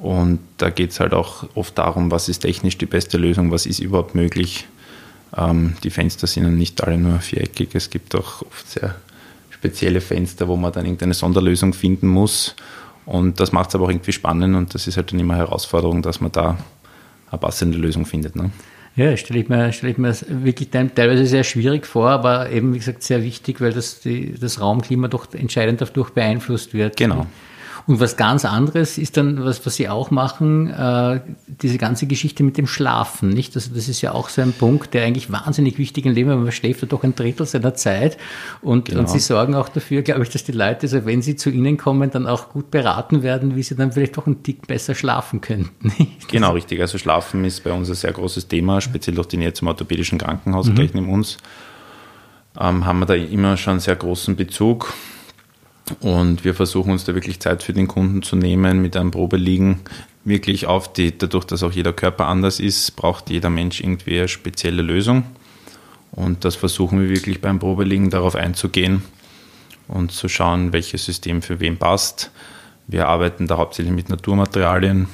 Und 0.00 0.40
da 0.56 0.70
geht 0.70 0.90
es 0.90 1.00
halt 1.00 1.12
auch 1.12 1.44
oft 1.54 1.76
darum, 1.76 2.10
was 2.10 2.28
ist 2.28 2.40
technisch 2.40 2.78
die 2.78 2.86
beste 2.86 3.18
Lösung, 3.18 3.50
was 3.50 3.66
ist 3.66 3.80
überhaupt 3.80 4.14
möglich. 4.14 4.66
Ähm, 5.36 5.74
die 5.84 5.90
Fenster 5.90 6.26
sind 6.26 6.56
nicht 6.56 6.82
alle 6.82 6.96
nur 6.96 7.20
viereckig, 7.20 7.74
es 7.74 7.90
gibt 7.90 8.14
auch 8.14 8.42
oft 8.42 8.70
sehr 8.70 8.94
spezielle 9.50 10.00
Fenster, 10.00 10.48
wo 10.48 10.56
man 10.56 10.72
dann 10.72 10.86
irgendeine 10.86 11.12
Sonderlösung 11.12 11.74
finden 11.74 12.08
muss. 12.08 12.56
Und 13.04 13.40
das 13.40 13.52
macht 13.52 13.68
es 13.68 13.74
aber 13.74 13.84
auch 13.84 13.90
irgendwie 13.90 14.12
spannend 14.12 14.56
und 14.56 14.74
das 14.74 14.86
ist 14.86 14.96
halt 14.96 15.12
dann 15.12 15.20
immer 15.20 15.36
Herausforderung, 15.36 16.00
dass 16.00 16.20
man 16.20 16.32
da 16.32 16.56
eine 17.30 17.38
passende 17.38 17.76
Lösung 17.76 18.06
findet. 18.06 18.36
Ne? 18.36 18.50
Ja, 18.96 19.16
stelle 19.16 19.40
ich, 19.40 19.48
mir, 19.48 19.72
stell 19.72 19.90
ich 19.90 19.98
mir 19.98 20.14
wirklich 20.28 20.70
teilweise 20.70 21.26
sehr 21.26 21.44
schwierig 21.44 21.86
vor, 21.86 22.08
aber 22.08 22.50
eben, 22.50 22.72
wie 22.74 22.78
gesagt, 22.78 23.02
sehr 23.02 23.22
wichtig, 23.22 23.60
weil 23.60 23.72
das, 23.72 24.00
die, 24.00 24.34
das 24.38 24.60
Raumklima 24.60 25.08
doch 25.08 25.32
entscheidend 25.34 25.80
dadurch 25.80 26.10
beeinflusst 26.10 26.72
wird. 26.72 26.96
Genau. 26.96 27.26
Und 27.90 27.98
was 27.98 28.16
ganz 28.16 28.44
anderes 28.44 28.98
ist 28.98 29.16
dann, 29.16 29.44
was, 29.44 29.66
was 29.66 29.74
Sie 29.74 29.88
auch 29.88 30.12
machen, 30.12 30.70
äh, 30.70 31.20
diese 31.48 31.76
ganze 31.76 32.06
Geschichte 32.06 32.44
mit 32.44 32.56
dem 32.56 32.68
Schlafen, 32.68 33.30
nicht? 33.30 33.56
Also 33.56 33.74
das 33.74 33.88
ist 33.88 34.00
ja 34.00 34.12
auch 34.12 34.28
so 34.28 34.42
ein 34.42 34.52
Punkt, 34.52 34.94
der 34.94 35.04
eigentlich 35.04 35.32
wahnsinnig 35.32 35.76
wichtig 35.76 36.06
im 36.06 36.12
Leben, 36.12 36.30
weil 36.30 36.36
man 36.36 36.52
schläft 36.52 36.82
ja 36.82 36.86
doch 36.86 37.02
ein 37.02 37.16
Drittel 37.16 37.46
seiner 37.46 37.74
Zeit. 37.74 38.16
Und, 38.62 38.84
genau. 38.84 39.00
und 39.00 39.10
Sie 39.10 39.18
sorgen 39.18 39.56
auch 39.56 39.68
dafür, 39.68 40.02
glaube 40.02 40.22
ich, 40.22 40.28
dass 40.28 40.44
die 40.44 40.52
Leute, 40.52 40.82
also 40.82 41.04
wenn 41.04 41.20
sie 41.20 41.34
zu 41.34 41.50
Ihnen 41.50 41.78
kommen, 41.78 42.12
dann 42.12 42.28
auch 42.28 42.50
gut 42.50 42.70
beraten 42.70 43.24
werden, 43.24 43.56
wie 43.56 43.64
sie 43.64 43.74
dann 43.74 43.90
vielleicht 43.90 44.16
doch 44.16 44.28
einen 44.28 44.44
Tick 44.44 44.68
besser 44.68 44.94
schlafen 44.94 45.40
könnten. 45.40 45.92
Genau, 46.30 46.52
richtig. 46.52 46.80
Also 46.80 46.96
Schlafen 46.96 47.44
ist 47.44 47.64
bei 47.64 47.72
uns 47.72 47.88
ein 47.88 47.96
sehr 47.96 48.12
großes 48.12 48.46
Thema, 48.46 48.80
speziell 48.80 49.16
durch 49.16 49.26
die 49.26 49.36
Nähe 49.36 49.52
zum 49.52 49.66
orthopädischen 49.66 50.16
Krankenhaus 50.16 50.68
mhm. 50.68 50.76
gleich 50.76 50.94
neben 50.94 51.12
uns. 51.12 51.38
Ähm, 52.56 52.86
haben 52.86 53.00
wir 53.00 53.06
da 53.06 53.14
immer 53.14 53.56
schon 53.56 53.72
einen 53.72 53.80
sehr 53.80 53.96
großen 53.96 54.36
Bezug. 54.36 54.92
Und 56.00 56.44
wir 56.44 56.54
versuchen 56.54 56.92
uns 56.92 57.04
da 57.04 57.14
wirklich 57.14 57.40
Zeit 57.40 57.62
für 57.62 57.72
den 57.72 57.88
Kunden 57.88 58.22
zu 58.22 58.36
nehmen, 58.36 58.80
mit 58.80 58.96
einem 58.96 59.10
Probeliegen 59.10 59.80
wirklich 60.24 60.66
auf 60.66 60.92
die, 60.92 61.16
dadurch, 61.16 61.44
dass 61.44 61.62
auch 61.62 61.72
jeder 61.72 61.92
Körper 61.92 62.26
anders 62.26 62.60
ist, 62.60 62.94
braucht 62.96 63.30
jeder 63.30 63.50
Mensch 63.50 63.80
irgendwie 63.80 64.18
eine 64.18 64.28
spezielle 64.28 64.82
Lösung. 64.82 65.24
Und 66.12 66.44
das 66.44 66.56
versuchen 66.56 67.00
wir 67.00 67.08
wirklich 67.08 67.40
beim 67.40 67.58
Probeliegen 67.58 68.10
darauf 68.10 68.34
einzugehen 68.34 69.02
und 69.88 70.12
zu 70.12 70.28
schauen, 70.28 70.72
welches 70.72 71.04
System 71.04 71.42
für 71.42 71.60
wen 71.60 71.76
passt. 71.76 72.30
Wir 72.86 73.08
arbeiten 73.08 73.46
da 73.46 73.56
hauptsächlich 73.56 73.94
mit 73.94 74.08
Naturmaterialien, 74.08 75.08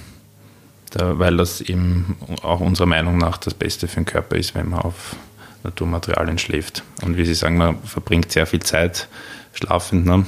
da, 0.90 1.18
weil 1.18 1.36
das 1.36 1.60
eben 1.60 2.16
auch 2.42 2.60
unserer 2.60 2.86
Meinung 2.86 3.18
nach 3.18 3.38
das 3.38 3.54
Beste 3.54 3.88
für 3.88 3.96
den 3.96 4.06
Körper 4.06 4.36
ist, 4.36 4.54
wenn 4.54 4.70
man 4.70 4.80
auf 4.80 5.16
Naturmaterialien 5.62 6.38
schläft. 6.38 6.82
Und 7.02 7.16
wie 7.16 7.24
Sie 7.24 7.34
sagen, 7.34 7.58
man 7.58 7.82
verbringt 7.82 8.32
sehr 8.32 8.46
viel 8.46 8.60
Zeit 8.60 9.08
schlafend. 9.52 10.06
Ne? 10.06 10.24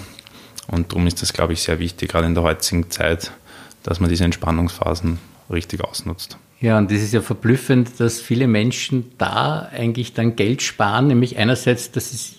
Und 0.71 0.93
darum 0.93 1.07
ist 1.07 1.23
das, 1.23 1.33
glaube 1.33 1.55
ich, 1.55 1.63
sehr 1.63 1.79
wichtig, 1.79 2.11
gerade 2.11 2.27
in 2.27 2.35
der 2.35 2.43
heutigen 2.43 2.91
Zeit, 2.91 3.33
dass 3.83 4.01
man 4.01 4.11
diese 4.11 4.25
Entspannungsphasen 4.25 5.19
richtig 5.51 5.83
ausnutzt. 5.83 6.39
Ja, 6.61 6.77
und 6.79 6.91
das 6.91 6.99
ist 6.99 7.13
ja 7.13 7.21
verblüffend, 7.21 8.01
dass 8.01 8.21
viele 8.21 8.49
Menschen 8.49 9.13
da 9.17 9.69
eigentlich 9.73 10.13
dann 10.13 10.37
Geld 10.37 10.61
sparen, 10.63 11.07
nämlich 11.07 11.39
einerseits, 11.39 11.93
dass 11.93 12.11
sie 12.11 12.35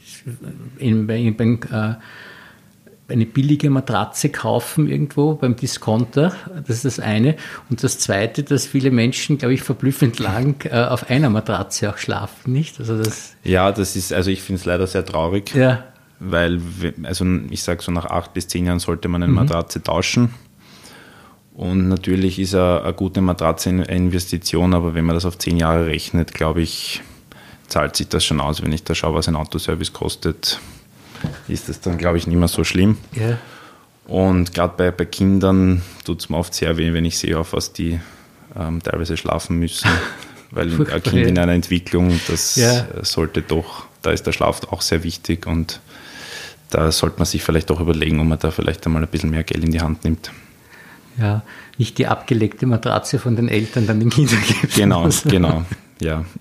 in, 0.78 1.08
in, 1.10 1.36
in, 1.36 1.62
äh, 1.72 1.96
eine 3.08 3.26
billige 3.26 3.70
Matratze 3.70 4.30
kaufen 4.30 4.88
irgendwo 4.88 5.34
beim 5.34 5.56
Discounter. 5.56 6.36
Das 6.68 6.78
ist 6.78 6.86
das 6.86 7.00
eine. 7.00 7.38
Und 7.70 7.84
das 7.84 7.98
zweite, 7.98 8.44
dass 8.44 8.68
viele 8.68 8.92
Menschen, 8.92 9.38
glaube 9.38 9.54
ich, 9.54 9.64
verblüffend 9.64 10.20
lang 10.20 10.64
äh, 10.66 10.84
auf 10.84 11.10
einer 11.10 11.30
Matratze 11.30 11.90
auch 11.90 11.98
schlafen, 11.98 12.52
nicht? 12.52 12.80
Also 12.80 13.02
das 13.02 13.36
ja, 13.44 13.72
das 13.72 13.96
ist, 13.96 14.14
also 14.14 14.30
ich 14.30 14.44
finde 14.44 14.60
es 14.60 14.66
leider 14.66 14.86
sehr 14.86 15.06
traurig. 15.06 15.56
Ja 15.56 15.86
weil, 16.20 16.62
also 17.04 17.26
ich 17.50 17.64
sage 17.64 17.82
so 17.82 17.92
nach 17.92 18.06
acht 18.06 18.34
bis 18.34 18.48
zehn 18.48 18.66
Jahren 18.66 18.80
sollte 18.80 19.08
man 19.08 19.24
eine 19.24 19.32
mhm. 19.32 19.38
Matratze 19.38 19.82
tauschen. 19.82 20.34
Und 21.54 21.90
natürlich 21.90 22.40
ist 22.40 22.56
eine, 22.56 22.84
eine 22.84 22.94
gute 22.94 23.22
Matratze 23.22 23.70
eine 23.70 23.86
Investition, 23.86 24.74
aber 24.74 24.94
wenn 24.94 25.06
man 25.06 25.16
das 25.16 25.26
auf 25.26 25.38
zehn 25.38 25.58
Jahre 25.58 25.88
rechnet, 25.88 26.34
glaube 26.34 26.62
ich, 26.62 27.02
zahlt 27.68 27.96
sich 27.96 28.08
das 28.08 28.26
schon 28.26 28.40
aus. 28.40 28.62
Wenn 28.62 28.72
ich 28.72 28.84
da 28.84 28.96
schaue, 28.96 29.16
was 29.16 29.28
ein 29.28 29.36
Autoservice 29.36 29.94
kostet, 29.94 30.60
ist 31.48 31.70
das 31.70 31.82
dann, 31.82 31.98
glaube 31.98 32.18
ich, 32.18 32.28
nicht 32.28 32.38
mehr 32.38 32.48
so 32.48 32.64
schlimm. 32.64 32.98
Ja. 33.14 33.38
Und 34.08 34.54
gerade 34.54 34.74
bei, 34.76 34.92
bei 34.92 35.06
Kindern 35.06 35.84
tut 36.04 36.22
es 36.22 36.30
mir 36.30 36.38
oft 36.38 36.54
sehr 36.54 36.78
weh, 36.78 36.94
wenn 36.94 37.06
ich 37.06 37.18
sehe, 37.18 37.38
auf 37.38 37.54
was 37.54 37.74
die 37.74 38.00
ähm, 38.58 38.82
teilweise 38.82 39.18
schlafen 39.18 39.60
müssen. 39.60 39.90
Weil 40.52 40.70
ein 40.92 41.04
Kind 41.04 41.28
in 41.28 41.38
einer 41.38 41.52
Entwicklung, 41.52 42.20
das 42.28 42.56
ja. 42.56 42.88
sollte 43.04 43.44
doch, 43.44 43.86
da 44.02 44.12
ist 44.12 44.26
der 44.26 44.32
Schlaf 44.32 44.62
auch 44.72 44.82
sehr 44.82 45.04
wichtig 45.04 45.46
und 45.46 45.80
da 46.70 46.92
sollte 46.92 47.18
man 47.18 47.26
sich 47.26 47.44
vielleicht 47.44 47.72
auch 47.72 47.80
überlegen, 47.80 48.20
ob 48.20 48.28
man 48.28 48.40
da 48.40 48.52
vielleicht 48.52 48.86
einmal 48.86 49.04
ein 49.04 49.10
bisschen 49.10 49.32
mehr 49.32 49.44
Geld 49.44 49.64
in 49.64 49.72
die 49.72 49.82
Hand 49.82 50.04
nimmt. 50.04 50.32
Ja, 51.18 51.44
nicht 51.78 51.98
die 51.98 52.08
abgelegte 52.08 52.66
Matratze 52.66 53.20
von 53.20 53.36
den 53.36 53.50
Eltern 53.50 53.88
dann 53.88 54.00
den 54.00 54.10
Kindern 54.10 54.42
gibt. 54.48 54.76
Genau, 54.76 55.10
genau, 55.26 55.66
ja. 56.00 56.24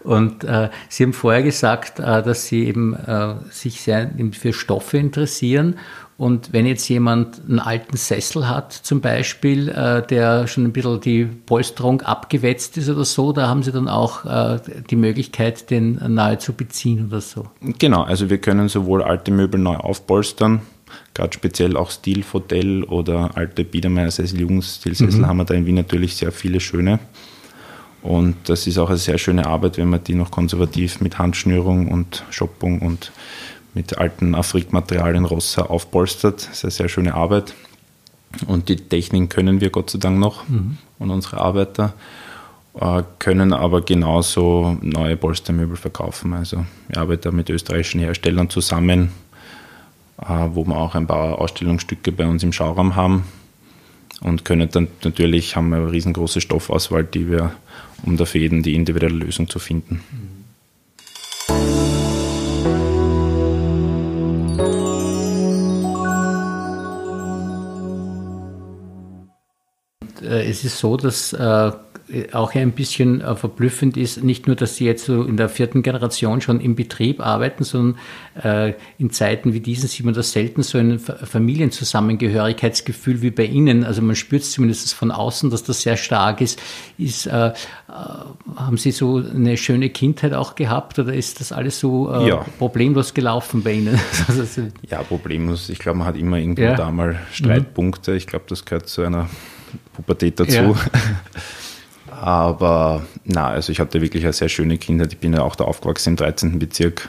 Und 0.00 0.42
äh, 0.42 0.70
Sie 0.88 1.04
haben 1.04 1.12
vorher 1.12 1.42
gesagt, 1.44 2.00
äh, 2.00 2.22
dass 2.22 2.46
Sie 2.46 2.66
eben 2.66 2.94
äh, 2.94 3.34
sich 3.50 3.80
sehr 3.80 4.10
für 4.32 4.52
Stoffe 4.52 4.98
interessieren 4.98 5.78
und 6.18 6.52
wenn 6.52 6.66
jetzt 6.66 6.88
jemand 6.88 7.40
einen 7.48 7.58
alten 7.58 7.96
Sessel 7.96 8.48
hat, 8.48 8.72
zum 8.72 9.00
Beispiel, 9.00 9.68
äh, 9.68 10.06
der 10.06 10.46
schon 10.46 10.64
ein 10.64 10.72
bisschen 10.72 11.00
die 11.00 11.24
Polsterung 11.24 12.02
abgewetzt 12.02 12.76
ist 12.76 12.88
oder 12.88 13.04
so, 13.04 13.32
da 13.32 13.48
haben 13.48 13.62
Sie 13.62 13.72
dann 13.72 13.88
auch 13.88 14.24
äh, 14.24 14.60
die 14.90 14.96
Möglichkeit, 14.96 15.70
den 15.70 16.00
nahe 16.14 16.38
zu 16.38 16.52
beziehen 16.52 17.06
oder 17.06 17.20
so. 17.20 17.46
Genau, 17.78 18.02
also 18.02 18.30
wir 18.30 18.38
können 18.38 18.68
sowohl 18.68 19.02
alte 19.02 19.30
Möbel 19.30 19.58
neu 19.58 19.76
aufpolstern, 19.76 20.60
gerade 21.14 21.32
speziell 21.32 21.76
auch 21.76 21.90
Stilhotel 21.90 22.84
oder 22.84 23.30
alte 23.34 23.64
Biedermeier-Sessel, 23.64 24.40
Jugendstilsessel 24.40 25.20
mhm. 25.20 25.26
haben 25.26 25.36
wir 25.38 25.44
da 25.44 25.54
in 25.54 25.66
Wien 25.66 25.76
natürlich 25.76 26.16
sehr 26.16 26.32
viele 26.32 26.60
schöne. 26.60 27.00
Und 28.02 28.36
das 28.48 28.66
ist 28.66 28.78
auch 28.78 28.88
eine 28.88 28.98
sehr 28.98 29.18
schöne 29.18 29.46
Arbeit, 29.46 29.78
wenn 29.78 29.88
man 29.88 30.02
die 30.02 30.14
noch 30.14 30.30
konservativ 30.30 31.00
mit 31.00 31.18
Handschnürung 31.18 31.88
und 31.88 32.24
Shoppung 32.30 32.80
und 32.80 33.12
mit 33.74 33.98
alten 33.98 34.34
Afrikmaterialien 34.34 35.24
Rossa 35.24 35.62
aufpolstert. 35.62 36.48
Das 36.48 36.58
ist 36.58 36.64
eine 36.64 36.70
sehr 36.70 36.88
schöne 36.88 37.14
Arbeit. 37.14 37.54
Und 38.46 38.68
die 38.68 38.76
Techniken 38.76 39.28
können 39.28 39.60
wir 39.60 39.70
Gott 39.70 39.90
sei 39.90 39.98
Dank 39.98 40.18
noch 40.18 40.48
mhm. 40.48 40.78
und 40.98 41.10
unsere 41.10 41.38
Arbeiter 41.38 41.92
äh, 42.80 43.02
können 43.18 43.52
aber 43.52 43.82
genauso 43.82 44.78
neue 44.80 45.16
Polstermöbel 45.16 45.76
verkaufen. 45.76 46.32
Also 46.32 46.64
wir 46.88 46.98
arbeiten 46.98 47.36
mit 47.36 47.50
österreichischen 47.50 48.00
Herstellern 48.00 48.48
zusammen, 48.48 49.12
äh, 50.18 50.48
wo 50.52 50.64
wir 50.64 50.76
auch 50.76 50.94
ein 50.94 51.06
paar 51.06 51.38
Ausstellungsstücke 51.38 52.12
bei 52.12 52.26
uns 52.26 52.42
im 52.42 52.52
Schauraum 52.52 52.96
haben 52.96 53.24
und 54.22 54.44
können 54.44 54.68
dann 54.70 54.88
natürlich 55.04 55.56
haben 55.56 55.70
wir 55.70 55.78
eine 55.78 55.92
riesengroße 55.92 56.40
Stoffauswahl, 56.40 57.04
die 57.04 57.28
wir, 57.28 57.52
um 58.04 58.16
da 58.16 58.24
für 58.24 58.38
jeden 58.38 58.62
die 58.62 58.74
individuelle 58.74 59.16
Lösung 59.16 59.48
zu 59.48 59.58
finden. 59.58 59.96
Mhm. 60.10 60.31
Äh, 70.32 70.48
es 70.48 70.64
ist 70.64 70.78
so, 70.78 70.96
dass 70.96 71.32
äh, 71.32 71.72
auch 72.32 72.54
ein 72.54 72.72
bisschen 72.72 73.20
äh, 73.20 73.36
verblüffend 73.36 73.96
ist, 73.96 74.22
nicht 74.22 74.46
nur, 74.46 74.56
dass 74.56 74.76
Sie 74.76 74.84
jetzt 74.84 75.06
so 75.06 75.22
in 75.22 75.36
der 75.36 75.48
vierten 75.48 75.82
Generation 75.82 76.40
schon 76.40 76.60
im 76.60 76.74
Betrieb 76.74 77.20
arbeiten, 77.20 77.64
sondern 77.64 77.98
äh, 78.42 78.74
in 78.98 79.10
Zeiten 79.10 79.54
wie 79.54 79.60
diesen 79.60 79.88
sieht 79.88 80.04
man 80.04 80.14
das 80.14 80.32
selten 80.32 80.62
so 80.62 80.78
ein 80.78 80.98
Familienzusammengehörigkeitsgefühl 80.98 83.22
wie 83.22 83.30
bei 83.30 83.44
Ihnen. 83.44 83.84
Also 83.84 84.02
man 84.02 84.16
spürt 84.16 84.42
es 84.42 84.52
zumindest 84.52 84.92
von 84.94 85.10
außen, 85.10 85.50
dass 85.50 85.62
das 85.62 85.82
sehr 85.82 85.96
stark 85.96 86.40
ist. 86.40 86.60
ist 86.98 87.26
äh, 87.26 87.48
äh, 87.48 87.52
haben 87.88 88.76
Sie 88.76 88.90
so 88.90 89.16
eine 89.16 89.56
schöne 89.56 89.88
Kindheit 89.88 90.34
auch 90.34 90.54
gehabt 90.54 90.98
oder 90.98 91.14
ist 91.14 91.40
das 91.40 91.52
alles 91.52 91.80
so 91.80 92.12
äh, 92.12 92.28
ja. 92.28 92.44
problemlos 92.58 93.14
gelaufen 93.14 93.62
bei 93.62 93.72
Ihnen? 93.72 93.98
ja, 94.90 95.02
problemlos. 95.02 95.70
Ich 95.70 95.78
glaube, 95.78 95.98
man 95.98 96.08
hat 96.08 96.16
immer 96.16 96.38
irgendwo 96.38 96.62
ja. 96.62 96.74
da 96.74 96.90
mal 96.90 97.20
Streitpunkte. 97.32 98.14
Ich 98.14 98.26
glaube, 98.26 98.46
das 98.48 98.64
gehört 98.64 98.88
zu 98.88 99.02
einer 99.02 99.28
Pubertät 99.94 100.38
dazu. 100.40 100.52
Ja. 100.52 100.74
Aber 102.20 103.02
na, 103.24 103.48
also 103.48 103.72
ich 103.72 103.80
hatte 103.80 104.00
wirklich 104.00 104.22
eine 104.24 104.32
sehr 104.32 104.48
schöne 104.48 104.78
Kindheit. 104.78 105.12
Ich 105.12 105.18
bin 105.18 105.32
ja 105.32 105.42
auch 105.42 105.56
da 105.56 105.64
aufgewachsen 105.64 106.10
im 106.10 106.16
13. 106.16 106.58
Bezirk. 106.58 107.08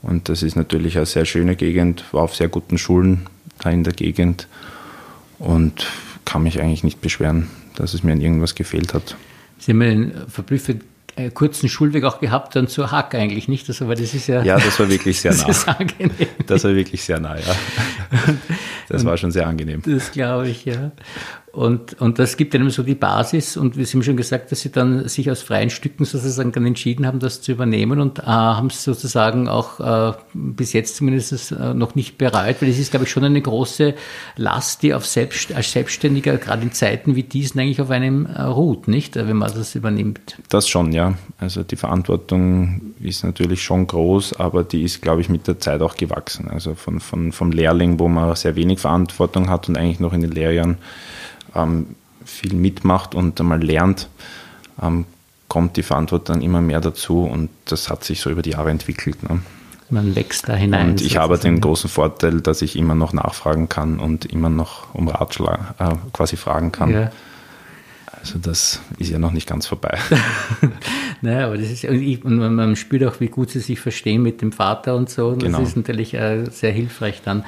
Und 0.00 0.28
das 0.28 0.42
ist 0.42 0.56
natürlich 0.56 0.96
eine 0.96 1.06
sehr 1.06 1.24
schöne 1.24 1.56
Gegend, 1.56 2.04
war 2.12 2.22
auf 2.22 2.34
sehr 2.34 2.48
guten 2.48 2.78
Schulen 2.78 3.26
da 3.58 3.70
in 3.70 3.84
der 3.84 3.92
Gegend 3.92 4.46
und 5.38 5.86
kann 6.24 6.42
mich 6.44 6.60
eigentlich 6.60 6.84
nicht 6.84 7.00
beschweren, 7.00 7.48
dass 7.76 7.94
es 7.94 8.02
mir 8.02 8.12
an 8.12 8.20
irgendwas 8.20 8.54
gefehlt 8.54 8.94
hat. 8.94 9.16
Sie 9.58 9.72
haben 9.72 9.82
einen 9.82 10.12
verblüffend 10.28 10.82
äh, 11.16 11.30
kurzen 11.30 11.68
Schulweg 11.68 12.04
auch 12.04 12.20
gehabt, 12.20 12.54
dann 12.54 12.68
zur 12.68 12.92
Hack 12.92 13.14
eigentlich 13.14 13.48
nicht. 13.48 13.68
Also, 13.68 13.88
das 13.92 14.14
ist 14.14 14.28
ja, 14.28 14.42
ja, 14.42 14.56
das 14.56 14.78
war 14.78 14.88
wirklich 14.88 15.20
sehr 15.20 15.34
nah. 15.36 15.46
Das, 15.46 15.66
das 16.46 16.64
war 16.64 16.74
wirklich 16.74 17.02
sehr 17.02 17.18
nah, 17.18 17.36
ja. 17.36 17.42
Das 18.88 19.04
war 19.04 19.16
schon 19.18 19.32
sehr 19.32 19.46
angenehm. 19.46 19.82
Das 19.84 20.12
glaube 20.12 20.48
ich, 20.48 20.64
ja. 20.64 20.92
Und, 21.52 22.00
und 22.00 22.18
das 22.18 22.36
gibt 22.36 22.54
einem 22.54 22.70
so 22.70 22.82
die 22.82 22.94
Basis. 22.94 23.56
Und 23.56 23.76
wir 23.76 23.86
haben 23.86 24.02
schon 24.02 24.16
gesagt, 24.16 24.52
dass 24.52 24.60
Sie 24.60 24.70
dann 24.70 25.08
sich 25.08 25.30
aus 25.30 25.42
freien 25.42 25.70
Stücken 25.70 26.04
sozusagen 26.04 26.52
dann 26.52 26.66
entschieden 26.66 27.06
haben, 27.06 27.20
das 27.20 27.40
zu 27.40 27.52
übernehmen 27.52 28.00
und 28.00 28.18
äh, 28.18 28.22
haben 28.22 28.68
es 28.68 28.84
sozusagen 28.84 29.48
auch 29.48 29.80
äh, 29.80 30.12
bis 30.34 30.72
jetzt 30.72 30.96
zumindest 30.96 31.52
äh, 31.52 31.74
noch 31.74 31.94
nicht 31.94 32.18
bereut, 32.18 32.56
weil 32.60 32.68
es 32.68 32.78
ist, 32.78 32.90
glaube 32.90 33.06
ich, 33.06 33.10
schon 33.10 33.24
eine 33.24 33.40
große 33.40 33.94
Last, 34.36 34.82
die 34.82 34.92
auf 34.92 35.06
Selbst, 35.06 35.54
als 35.54 35.72
Selbstständiger, 35.72 36.36
gerade 36.36 36.62
in 36.62 36.72
Zeiten 36.72 37.16
wie 37.16 37.22
diesen, 37.22 37.60
eigentlich 37.60 37.80
auf 37.80 37.90
einem 37.90 38.26
äh, 38.26 38.42
ruht, 38.42 38.86
nicht? 38.86 39.16
Wenn 39.16 39.36
man 39.36 39.52
das 39.52 39.74
übernimmt. 39.74 40.36
Das 40.50 40.68
schon, 40.68 40.92
ja. 40.92 41.14
Also 41.38 41.62
die 41.62 41.76
Verantwortung 41.76 42.94
ist 43.00 43.24
natürlich 43.24 43.62
schon 43.62 43.86
groß, 43.86 44.34
aber 44.34 44.64
die 44.64 44.82
ist, 44.82 45.00
glaube 45.00 45.22
ich, 45.22 45.28
mit 45.28 45.46
der 45.46 45.58
Zeit 45.58 45.80
auch 45.80 45.96
gewachsen. 45.96 46.48
Also 46.50 46.74
von, 46.74 47.00
von, 47.00 47.32
vom 47.32 47.52
Lehrling, 47.52 47.98
wo 47.98 48.08
man 48.08 48.36
sehr 48.36 48.54
wenig 48.54 48.80
Verantwortung 48.80 49.48
hat 49.48 49.68
und 49.68 49.78
eigentlich 49.78 50.00
noch 50.00 50.12
in 50.12 50.20
den 50.20 50.32
Lehrjahren 50.32 50.78
ähm, 51.58 51.96
viel 52.24 52.54
mitmacht 52.54 53.14
und 53.14 53.40
einmal 53.40 53.62
lernt, 53.62 54.08
ähm, 54.82 55.04
kommt 55.48 55.76
die 55.76 55.82
Verantwortung 55.82 56.42
immer 56.42 56.60
mehr 56.60 56.80
dazu 56.80 57.24
und 57.24 57.48
das 57.64 57.88
hat 57.88 58.04
sich 58.04 58.20
so 58.20 58.30
über 58.30 58.42
die 58.42 58.50
Jahre 58.50 58.70
entwickelt. 58.70 59.22
Ne? 59.28 59.40
Man 59.90 60.14
wächst 60.14 60.48
da 60.48 60.54
hinein. 60.54 60.90
Und 60.90 61.00
ich 61.00 61.16
habe 61.16 61.38
den 61.38 61.60
großen 61.60 61.88
Vorteil, 61.88 62.42
dass 62.42 62.60
ich 62.60 62.76
immer 62.76 62.94
noch 62.94 63.14
nachfragen 63.14 63.68
kann 63.70 63.98
und 63.98 64.26
immer 64.26 64.50
noch 64.50 64.94
um 64.94 65.08
Ratschlag 65.08 65.74
äh, 65.78 65.94
quasi 66.12 66.36
fragen 66.36 66.72
kann. 66.72 66.90
Ja. 66.90 67.10
Also 68.20 68.38
das 68.38 68.80
ist 68.98 69.10
ja 69.10 69.18
noch 69.18 69.32
nicht 69.32 69.46
ganz 69.48 69.66
vorbei. 69.66 69.96
naja, 71.22 71.46
aber 71.46 71.56
das 71.56 71.70
ist, 71.70 71.84
und, 71.84 72.24
und, 72.24 72.54
man 72.54 72.76
spürt 72.76 73.04
auch, 73.04 73.20
wie 73.20 73.28
gut 73.28 73.50
sie 73.50 73.60
sich 73.60 73.80
verstehen 73.80 74.22
mit 74.22 74.42
dem 74.42 74.52
Vater 74.52 74.96
und 74.96 75.08
so. 75.08 75.28
Und 75.28 75.42
genau. 75.42 75.60
Das 75.60 75.68
ist 75.68 75.76
natürlich 75.76 76.14
äh, 76.14 76.44
sehr 76.50 76.72
hilfreich 76.72 77.22
dann. 77.24 77.44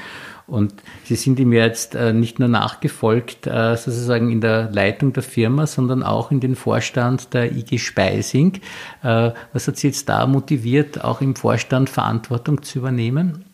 Und 0.50 0.74
Sie 1.04 1.14
sind 1.14 1.38
ihm 1.38 1.52
jetzt 1.52 1.94
äh, 1.94 2.12
nicht 2.12 2.40
nur 2.40 2.48
nachgefolgt, 2.48 3.46
äh, 3.46 3.76
sozusagen 3.76 4.30
in 4.30 4.40
der 4.40 4.70
Leitung 4.72 5.12
der 5.12 5.22
Firma, 5.22 5.66
sondern 5.66 6.02
auch 6.02 6.30
in 6.30 6.40
den 6.40 6.56
Vorstand 6.56 7.32
der 7.32 7.52
IG 7.52 7.78
Speising. 7.78 8.60
Äh, 9.02 9.30
was 9.52 9.68
hat 9.68 9.76
Sie 9.76 9.86
jetzt 9.86 10.08
da 10.08 10.26
motiviert, 10.26 11.04
auch 11.04 11.20
im 11.20 11.36
Vorstand 11.36 11.88
Verantwortung 11.88 12.62
zu 12.62 12.80
übernehmen? 12.80 13.44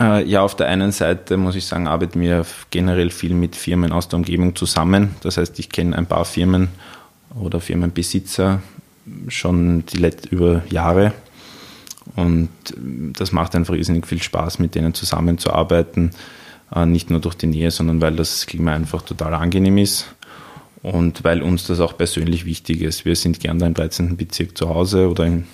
Ja, 0.00 0.42
auf 0.42 0.54
der 0.54 0.68
einen 0.68 0.92
Seite 0.92 1.36
muss 1.36 1.56
ich 1.56 1.66
sagen, 1.66 1.88
arbeiten 1.88 2.20
wir 2.20 2.46
generell 2.70 3.10
viel 3.10 3.34
mit 3.34 3.56
Firmen 3.56 3.90
aus 3.90 4.06
der 4.06 4.18
Umgebung 4.18 4.54
zusammen. 4.54 5.16
Das 5.22 5.38
heißt, 5.38 5.58
ich 5.58 5.70
kenne 5.70 5.98
ein 5.98 6.06
paar 6.06 6.24
Firmen 6.24 6.68
oder 7.34 7.58
Firmenbesitzer 7.58 8.62
schon 9.26 9.84
die 9.86 10.10
über 10.30 10.62
Jahre 10.70 11.14
und 12.16 12.48
das 13.18 13.32
macht 13.32 13.54
einfach 13.54 13.74
riesig 13.74 14.06
viel 14.06 14.22
Spaß, 14.22 14.58
mit 14.58 14.74
denen 14.74 14.94
zusammenzuarbeiten. 14.94 16.12
Äh, 16.74 16.86
nicht 16.86 17.10
nur 17.10 17.20
durch 17.20 17.34
die 17.34 17.46
Nähe, 17.46 17.70
sondern 17.70 18.00
weil 18.00 18.16
das 18.16 18.46
Klima 18.46 18.74
einfach 18.74 19.02
total 19.02 19.34
angenehm 19.34 19.78
ist 19.78 20.06
und 20.82 21.24
weil 21.24 21.42
uns 21.42 21.66
das 21.66 21.80
auch 21.80 21.96
persönlich 21.96 22.44
wichtig 22.44 22.82
ist. 22.82 23.04
Wir 23.04 23.16
sind 23.16 23.40
gern 23.40 23.58
da 23.58 23.66
im 23.66 23.74
13. 23.74 24.16
Bezirk 24.16 24.56
zu 24.56 24.68
Hause 24.68 25.08
oder 25.08 25.26
in 25.26 25.46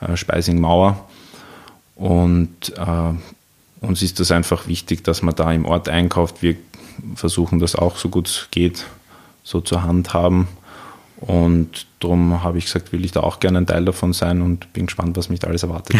äh, 0.00 0.16
Speising-Mauer 0.16 1.08
und 1.96 2.72
äh, 2.76 3.84
uns 3.84 4.02
ist 4.02 4.18
das 4.20 4.32
einfach 4.32 4.66
wichtig, 4.66 5.04
dass 5.04 5.22
man 5.22 5.34
da 5.34 5.52
im 5.52 5.64
Ort 5.64 5.88
einkauft. 5.88 6.42
Wir 6.42 6.56
versuchen 7.14 7.60
das 7.60 7.76
auch 7.76 7.96
so 7.96 8.08
gut 8.08 8.28
es 8.28 8.48
geht 8.50 8.84
so 9.44 9.60
zu 9.60 9.82
handhaben 9.82 10.48
und 11.20 11.86
darum 11.98 12.44
habe 12.44 12.58
ich 12.58 12.66
gesagt, 12.66 12.92
will 12.92 13.04
ich 13.04 13.10
da 13.10 13.20
auch 13.20 13.40
gerne 13.40 13.58
ein 13.58 13.66
Teil 13.66 13.84
davon 13.84 14.12
sein 14.12 14.40
und 14.40 14.72
bin 14.72 14.86
gespannt, 14.86 15.16
was 15.16 15.28
mich 15.28 15.40
da 15.40 15.48
alles 15.48 15.64
erwartet. 15.64 15.96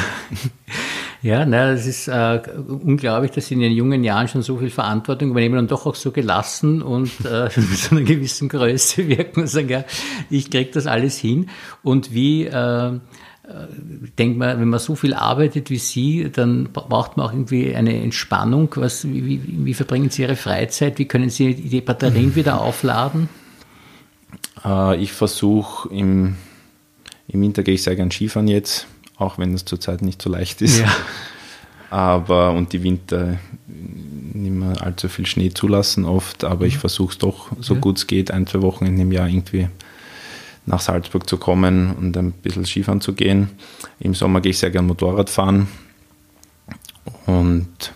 ja, 1.22 1.44
na, 1.44 1.72
es 1.72 1.87
ist 1.87 2.06
äh, 2.06 2.40
unglaublich, 2.68 3.32
dass 3.32 3.48
Sie 3.48 3.54
in 3.54 3.60
Ihren 3.60 3.72
jungen 3.72 4.04
Jahren 4.04 4.28
schon 4.28 4.42
so 4.42 4.58
viel 4.58 4.70
Verantwortung 4.70 5.30
übernehmen 5.30 5.58
und 5.58 5.72
doch 5.72 5.87
auch 5.87 5.96
so 5.96 6.12
gelassen 6.12 6.82
und 6.82 7.10
äh, 7.25 7.44
mit 7.56 7.78
so 7.78 7.96
einer 7.96 8.04
gewissen 8.04 8.48
Größe 8.48 9.08
wirken 9.08 9.40
und 9.40 9.46
sagen, 9.48 9.68
ja, 9.68 9.84
ich 10.30 10.50
kriege 10.50 10.70
das 10.70 10.87
alles 10.87 11.18
hin. 11.18 11.48
Und 11.82 12.14
wie 12.14 12.44
äh, 12.44 12.87
äh 12.87 12.98
denkt 14.18 14.38
man, 14.38 14.60
wenn 14.60 14.68
man 14.68 14.78
so 14.78 14.94
viel 14.94 15.14
arbeitet 15.14 15.68
wie 15.70 15.78
Sie, 15.78 16.30
dann 16.30 16.68
braucht 16.72 17.16
man 17.16 17.26
auch 17.26 17.32
irgendwie 17.32 17.75
eine 17.75 18.00
Entspannung. 18.00 18.70
Was, 18.76 19.04
wie, 19.04 19.26
wie, 19.26 19.42
wie 19.64 19.75
verbringen 19.75 20.10
Sie 20.10 20.22
Ihre 20.22 20.37
Freizeit? 20.37 21.00
Wie 21.00 21.06
können 21.06 21.28
Sie 21.28 21.56
die 21.56 21.80
Batterien 21.80 22.34
wieder 22.37 22.60
aufladen? 22.60 23.28
Äh, 24.64 24.96
ich 24.96 25.12
versuche 25.12 25.88
im, 25.90 26.36
im 27.28 27.40
Winter 27.40 27.62
gehe 27.62 27.74
ich 27.74 27.82
sehr 27.82 27.96
gern 27.96 28.10
Skifahren 28.10 28.48
jetzt, 28.48 28.86
auch 29.16 29.38
wenn 29.38 29.54
es 29.54 29.64
zurzeit 29.64 30.02
nicht 30.02 30.22
so 30.22 30.30
leicht 30.30 30.62
ist. 30.62 30.80
Ja. 30.80 30.94
Aber 31.90 32.52
und 32.52 32.72
die 32.72 32.82
Winter 32.82 33.38
nicht 33.66 34.52
mehr 34.52 34.82
allzu 34.82 35.08
viel 35.08 35.24
Schnee 35.24 35.50
zulassen 35.50 36.04
oft, 36.04 36.44
aber 36.44 36.60
mhm. 36.60 36.68
ich 36.68 36.76
versuche 36.76 37.12
es 37.12 37.18
doch 37.18 37.50
so 37.60 37.74
ja. 37.74 37.80
gut 37.80 37.96
es 37.96 38.06
geht, 38.06 38.30
ein, 38.30 38.46
zwei 38.46 38.60
Wochen 38.60 38.84
in 38.84 38.98
dem 38.98 39.10
Jahr 39.10 39.26
irgendwie 39.26 39.68
nach 40.66 40.80
Salzburg 40.80 41.26
zu 41.26 41.38
kommen 41.38 41.94
und 41.96 42.14
ein 42.18 42.32
bisschen 42.32 42.66
Skifahren 42.66 43.00
zu 43.00 43.14
gehen. 43.14 43.48
Im 44.00 44.14
Sommer 44.14 44.42
gehe 44.42 44.50
ich 44.50 44.58
sehr 44.58 44.70
gern 44.70 44.86
Motorrad 44.86 45.30
fahren 45.30 45.66
und 47.24 47.92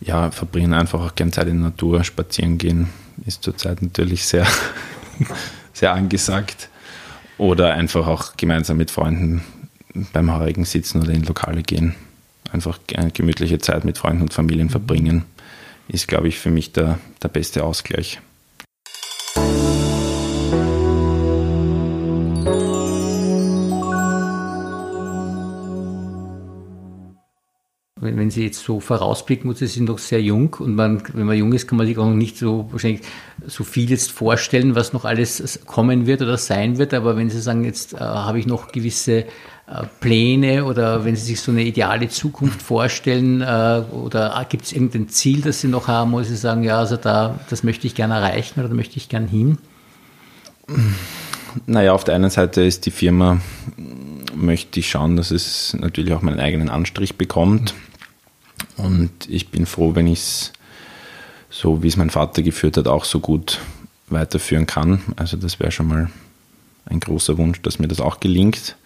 ja, 0.00 0.30
verbringen 0.30 0.72
einfach 0.72 1.00
auch 1.00 1.14
gern 1.16 1.32
Zeit 1.32 1.48
in 1.48 1.60
der 1.60 1.70
Natur, 1.70 2.04
spazieren 2.04 2.58
gehen 2.58 2.90
ist 3.26 3.42
zurzeit 3.42 3.82
natürlich 3.82 4.24
sehr 4.24 4.46
sehr 5.72 5.92
angesagt. 5.92 6.68
Oder 7.38 7.74
einfach 7.74 8.06
auch 8.06 8.36
gemeinsam 8.36 8.78
mit 8.78 8.90
Freunden 8.90 9.44
beim 10.12 10.30
Haarigen 10.30 10.64
sitzen 10.64 11.00
oder 11.02 11.12
in 11.12 11.22
Lokale 11.22 11.62
gehen. 11.62 11.94
Einfach 12.52 12.78
eine 12.94 13.10
gemütliche 13.10 13.58
Zeit 13.58 13.84
mit 13.84 13.98
Freunden 13.98 14.22
und 14.22 14.32
Familien 14.32 14.70
verbringen, 14.70 15.24
ist, 15.88 16.08
glaube 16.08 16.28
ich, 16.28 16.38
für 16.38 16.50
mich 16.50 16.72
der, 16.72 16.98
der 17.22 17.28
beste 17.28 17.64
Ausgleich. 17.64 18.20
Wenn, 28.28 28.30
Sie 28.30 28.44
jetzt 28.44 28.62
so 28.62 28.78
vorausblicken, 28.78 29.54
Sie 29.54 29.66
sind 29.66 29.88
noch 29.88 29.98
sehr 29.98 30.20
jung 30.20 30.54
und 30.58 30.74
man, 30.74 31.02
wenn 31.14 31.24
man 31.24 31.36
jung 31.36 31.52
ist, 31.54 31.66
kann 31.66 31.78
man 31.78 31.86
sich 31.86 31.96
auch 31.96 32.10
nicht 32.10 32.36
so 32.36 32.68
wahrscheinlich 32.70 33.00
so 33.46 33.64
viel 33.64 33.88
jetzt 33.88 34.12
vorstellen, 34.12 34.74
was 34.74 34.92
noch 34.92 35.06
alles 35.06 35.60
kommen 35.64 36.06
wird 36.06 36.20
oder 36.20 36.36
sein 36.36 36.76
wird. 36.76 36.92
Aber 36.92 37.16
wenn 37.16 37.30
Sie 37.30 37.40
sagen, 37.40 37.64
jetzt 37.64 37.94
äh, 37.94 37.98
habe 37.98 38.38
ich 38.38 38.46
noch 38.46 38.70
gewisse 38.70 39.20
äh, 39.20 39.24
Pläne 40.00 40.66
oder 40.66 41.06
wenn 41.06 41.16
Sie 41.16 41.24
sich 41.24 41.40
so 41.40 41.52
eine 41.52 41.62
ideale 41.62 42.08
Zukunft 42.08 42.60
vorstellen 42.60 43.40
äh, 43.40 43.82
oder 43.92 44.46
gibt 44.48 44.64
es 44.64 44.72
irgendein 44.72 45.08
Ziel, 45.08 45.40
das 45.40 45.62
Sie 45.62 45.68
noch 45.68 45.88
haben, 45.88 46.12
wo 46.12 46.22
Sie 46.22 46.36
sagen, 46.36 46.62
ja, 46.62 46.78
also 46.78 46.96
da, 46.96 47.40
das 47.48 47.62
möchte 47.62 47.86
ich 47.86 47.94
gerne 47.94 48.14
erreichen 48.14 48.60
oder 48.60 48.68
da 48.68 48.74
möchte 48.74 48.98
ich 48.98 49.08
gerne 49.08 49.28
hin? 49.28 49.56
Naja, 51.64 51.92
auf 51.92 52.04
der 52.04 52.14
einen 52.14 52.28
Seite 52.28 52.60
ist 52.60 52.84
die 52.84 52.90
Firma, 52.90 53.40
möchte 54.34 54.80
ich 54.80 54.90
schauen, 54.90 55.16
dass 55.16 55.30
es 55.30 55.74
natürlich 55.80 56.12
auch 56.12 56.20
meinen 56.20 56.40
eigenen 56.40 56.68
Anstrich 56.68 57.16
bekommt. 57.16 57.74
Und 58.78 59.28
ich 59.28 59.50
bin 59.50 59.66
froh, 59.66 59.94
wenn 59.94 60.06
ich 60.06 60.20
es, 60.20 60.52
so 61.50 61.82
wie 61.82 61.88
es 61.88 61.96
mein 61.96 62.10
Vater 62.10 62.42
geführt 62.42 62.76
hat, 62.76 62.88
auch 62.88 63.04
so 63.04 63.20
gut 63.20 63.60
weiterführen 64.08 64.66
kann. 64.66 65.02
Also 65.16 65.36
das 65.36 65.60
wäre 65.60 65.70
schon 65.70 65.88
mal 65.88 66.10
ein 66.86 67.00
großer 67.00 67.36
Wunsch, 67.36 67.60
dass 67.62 67.78
mir 67.78 67.88
das 67.88 68.00
auch 68.00 68.20
gelingt. 68.20 68.76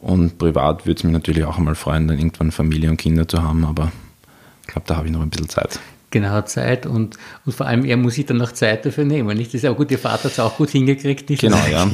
Und 0.00 0.36
privat 0.36 0.84
würde 0.84 0.98
es 0.98 1.04
mich 1.04 1.12
natürlich 1.12 1.44
auch 1.44 1.56
einmal 1.56 1.74
freuen, 1.74 2.08
dann 2.08 2.18
irgendwann 2.18 2.52
Familie 2.52 2.90
und 2.90 2.98
Kinder 2.98 3.26
zu 3.26 3.42
haben, 3.42 3.64
aber 3.64 3.90
ich 4.62 4.66
glaube, 4.66 4.86
da 4.86 4.96
habe 4.96 5.06
ich 5.06 5.12
noch 5.12 5.22
ein 5.22 5.30
bisschen 5.30 5.48
Zeit 5.48 5.80
genau 6.14 6.40
Zeit 6.42 6.86
und, 6.86 7.16
und 7.44 7.52
vor 7.52 7.66
allem 7.66 7.84
er 7.84 7.96
muss 7.96 8.14
sich 8.14 8.24
dann 8.24 8.36
noch 8.38 8.52
Zeit 8.52 8.86
dafür 8.86 9.04
nehmen. 9.04 9.36
Nicht? 9.36 9.52
Das 9.52 9.62
ist 9.62 9.68
auch 9.68 9.76
gut, 9.76 9.90
Ihr 9.90 9.98
Vater 9.98 10.24
hat 10.24 10.32
es 10.32 10.38
auch 10.40 10.56
gut 10.56 10.70
hingekriegt. 10.70 11.28
Nicht? 11.28 11.40
Genau, 11.40 11.58
ja. 11.70 11.90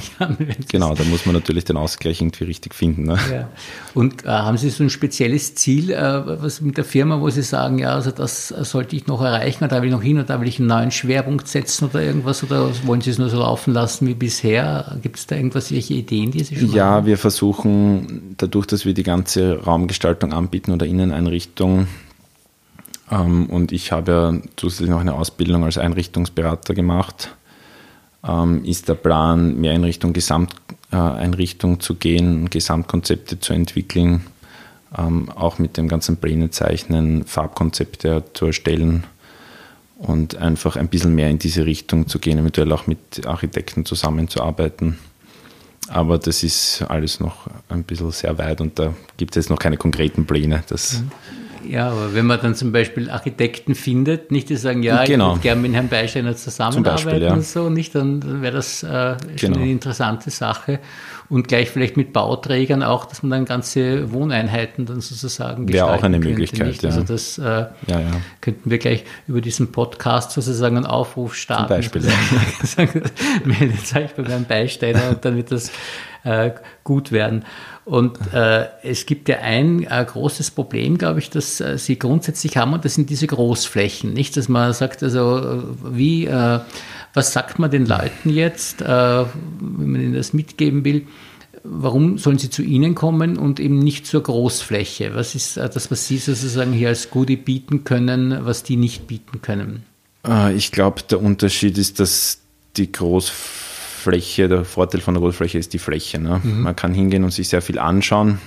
Genau, 0.70 0.94
da 0.94 1.02
muss 1.04 1.24
man 1.26 1.34
natürlich 1.34 1.64
den 1.64 1.78
Ausgleich 1.78 2.20
irgendwie 2.20 2.44
richtig 2.44 2.74
finden. 2.74 3.04
Ne? 3.04 3.18
Ja. 3.32 3.48
Und 3.94 4.24
äh, 4.24 4.28
haben 4.28 4.58
Sie 4.58 4.68
so 4.68 4.84
ein 4.84 4.90
spezielles 4.90 5.54
Ziel, 5.54 5.90
äh, 5.90 5.96
was 6.42 6.60
mit 6.60 6.76
der 6.76 6.84
Firma, 6.84 7.20
wo 7.20 7.30
Sie 7.30 7.42
sagen, 7.42 7.78
ja, 7.78 7.94
also 7.94 8.10
das 8.10 8.48
sollte 8.48 8.94
ich 8.94 9.06
noch 9.06 9.22
erreichen, 9.22 9.66
da 9.68 9.80
will 9.80 9.88
ich 9.88 9.94
noch 9.94 10.02
hin, 10.02 10.18
oder 10.18 10.26
da 10.26 10.40
will 10.40 10.48
ich 10.48 10.58
einen 10.58 10.68
neuen 10.68 10.90
Schwerpunkt 10.90 11.48
setzen 11.48 11.86
oder 11.86 12.02
irgendwas, 12.02 12.44
oder 12.44 12.70
wollen 12.84 13.00
Sie 13.00 13.10
es 13.10 13.18
nur 13.18 13.30
so 13.30 13.38
laufen 13.38 13.72
lassen 13.72 14.06
wie 14.06 14.14
bisher? 14.14 14.98
Gibt 15.02 15.18
es 15.18 15.26
da 15.26 15.36
irgendwas, 15.36 15.72
welche 15.72 15.94
Ideen, 15.94 16.30
die 16.30 16.44
Sie 16.44 16.56
schon 16.56 16.72
Ja, 16.72 16.84
haben? 16.84 17.06
wir 17.06 17.16
versuchen, 17.16 18.34
dadurch, 18.36 18.66
dass 18.66 18.84
wir 18.84 18.92
die 18.92 19.02
ganze 19.02 19.64
Raumgestaltung 19.64 20.34
anbieten 20.34 20.72
oder 20.72 20.84
Inneneinrichtung, 20.84 21.88
und 23.10 23.72
ich 23.72 23.90
habe 23.90 24.12
ja 24.12 24.50
zusätzlich 24.56 24.90
noch 24.90 25.00
eine 25.00 25.14
Ausbildung 25.14 25.64
als 25.64 25.78
Einrichtungsberater 25.78 26.74
gemacht. 26.74 27.34
Ähm, 28.26 28.64
ist 28.64 28.88
der 28.88 28.94
Plan, 28.94 29.58
mehr 29.60 29.72
in 29.72 29.82
Richtung 29.82 30.12
Gesamteinrichtung 30.12 31.80
zu 31.80 31.94
gehen, 31.94 32.50
Gesamtkonzepte 32.50 33.40
zu 33.40 33.52
entwickeln, 33.52 34.26
ähm, 34.96 35.30
auch 35.30 35.58
mit 35.58 35.76
dem 35.76 35.88
ganzen 35.88 36.18
Pläne 36.18 36.50
zeichnen, 36.50 37.24
Farbkonzepte 37.24 38.24
zu 38.34 38.46
erstellen 38.46 39.04
und 39.96 40.36
einfach 40.36 40.76
ein 40.76 40.88
bisschen 40.88 41.14
mehr 41.14 41.30
in 41.30 41.38
diese 41.38 41.66
Richtung 41.66 42.08
zu 42.08 42.18
gehen, 42.18 42.38
eventuell 42.38 42.70
auch 42.72 42.86
mit 42.86 43.26
Architekten 43.26 43.84
zusammenzuarbeiten. 43.84 44.98
Aber 45.88 46.18
das 46.18 46.42
ist 46.42 46.82
alles 46.82 47.18
noch 47.18 47.48
ein 47.68 47.82
bisschen 47.82 48.10
sehr 48.12 48.38
weit 48.38 48.60
und 48.60 48.78
da 48.78 48.94
gibt 49.16 49.34
es 49.34 49.44
jetzt 49.44 49.50
noch 49.50 49.58
keine 49.58 49.76
konkreten 49.76 50.26
Pläne. 50.26 50.62
Das 50.68 51.00
mhm. 51.00 51.10
Ja, 51.68 51.90
aber 51.90 52.14
wenn 52.14 52.26
man 52.26 52.40
dann 52.40 52.54
zum 52.54 52.72
Beispiel 52.72 53.10
Architekten 53.10 53.74
findet, 53.74 54.30
nicht 54.30 54.48
die 54.48 54.56
sagen, 54.56 54.82
ja, 54.82 55.04
genau. 55.04 55.28
ich 55.28 55.30
würde 55.32 55.42
gerne 55.42 55.60
mit 55.62 55.72
Herrn 55.74 55.88
Beisteiner 55.88 56.36
zusammenarbeiten 56.36 57.04
Beispiel, 57.04 57.22
ja. 57.22 57.32
und 57.32 57.44
so, 57.44 57.70
nicht, 57.70 57.94
dann, 57.94 58.42
wäre 58.42 58.54
das 58.54 58.82
äh, 58.82 59.16
schon 59.36 59.36
genau. 59.36 59.58
eine 59.58 59.70
interessante 59.70 60.30
Sache. 60.30 60.80
Und 61.28 61.46
gleich 61.46 61.70
vielleicht 61.70 61.96
mit 61.96 62.12
Bauträgern 62.12 62.82
auch, 62.82 63.04
dass 63.04 63.22
man 63.22 63.30
dann 63.30 63.44
ganze 63.44 64.12
Wohneinheiten 64.12 64.84
dann 64.84 65.00
sozusagen 65.00 65.72
Wäre 65.72 65.86
auch 65.86 66.02
eine 66.02 66.16
könnte, 66.16 66.28
Möglichkeit, 66.28 66.66
nicht? 66.66 66.82
ja. 66.82 66.88
Also 66.88 67.02
das 67.02 67.38
äh, 67.38 67.42
ja, 67.42 67.70
ja. 67.88 68.10
könnten 68.40 68.68
wir 68.68 68.78
gleich 68.78 69.04
über 69.28 69.40
diesen 69.40 69.70
Podcast 69.70 70.32
sozusagen 70.32 70.76
einen 70.76 70.86
Aufruf 70.86 71.36
starten. 71.36 71.68
Zum 71.68 72.00
Beispiel. 72.00 72.02
Meldet 73.44 73.96
euch 73.96 74.14
bei 74.14 74.24
Herrn 74.24 74.44
Beisteiner 74.44 75.10
und 75.10 75.24
dann 75.24 75.36
wird 75.36 75.52
das 75.52 75.70
äh, 76.24 76.50
gut 76.84 77.12
werden. 77.12 77.44
Und 77.84 78.18
äh, 78.32 78.66
es 78.82 79.06
gibt 79.06 79.28
ja 79.28 79.38
ein 79.38 79.84
äh, 79.84 80.04
großes 80.06 80.50
Problem, 80.52 80.98
glaube 80.98 81.18
ich, 81.18 81.30
das 81.30 81.60
äh, 81.60 81.78
Sie 81.78 81.98
grundsätzlich 81.98 82.56
haben, 82.56 82.72
und 82.72 82.84
das 82.84 82.94
sind 82.94 83.10
diese 83.10 83.26
Großflächen. 83.26 84.12
Nicht, 84.12 84.36
dass 84.36 84.48
man 84.48 84.72
sagt, 84.72 85.02
also 85.02 85.38
äh, 85.38 85.62
wie, 85.84 86.26
äh, 86.26 86.60
was 87.14 87.32
sagt 87.32 87.58
man 87.58 87.70
den 87.70 87.86
Leuten 87.86 88.30
jetzt, 88.30 88.82
wenn 88.82 89.26
man 89.60 90.00
ihnen 90.00 90.14
das 90.14 90.32
mitgeben 90.32 90.84
will? 90.84 91.06
warum 91.62 92.16
sollen 92.16 92.38
sie 92.38 92.48
zu 92.48 92.62
Ihnen 92.62 92.94
kommen 92.94 93.36
und 93.36 93.60
eben 93.60 93.80
nicht 93.80 94.06
zur 94.06 94.22
Großfläche? 94.22 95.14
Was 95.14 95.34
ist 95.34 95.56
das, 95.56 95.90
was 95.90 96.06
Sie 96.06 96.16
sozusagen 96.16 96.72
hier 96.72 96.88
als 96.88 97.10
Goodie 97.10 97.36
bieten 97.36 97.84
können, 97.84 98.46
was 98.46 98.62
die 98.62 98.76
nicht 98.76 99.06
bieten 99.06 99.42
können? 99.42 99.84
Ich 100.54 100.72
glaube, 100.72 101.02
der 101.02 101.20
Unterschied 101.20 101.76
ist, 101.76 102.00
dass 102.00 102.38
die 102.76 102.90
Großfläche, 102.90 103.69
der 104.48 104.64
Vorteil 104.64 105.00
von 105.00 105.14
der 105.14 105.22
Großfläche 105.22 105.58
ist 105.58 105.72
die 105.72 105.78
Fläche. 105.78 106.18
Ne? 106.18 106.40
Mhm. 106.42 106.62
Man 106.62 106.76
kann 106.76 106.94
hingehen 106.94 107.24
und 107.24 107.32
sich 107.32 107.48
sehr 107.48 107.62
viel 107.62 107.78
anschauen. 107.78 108.38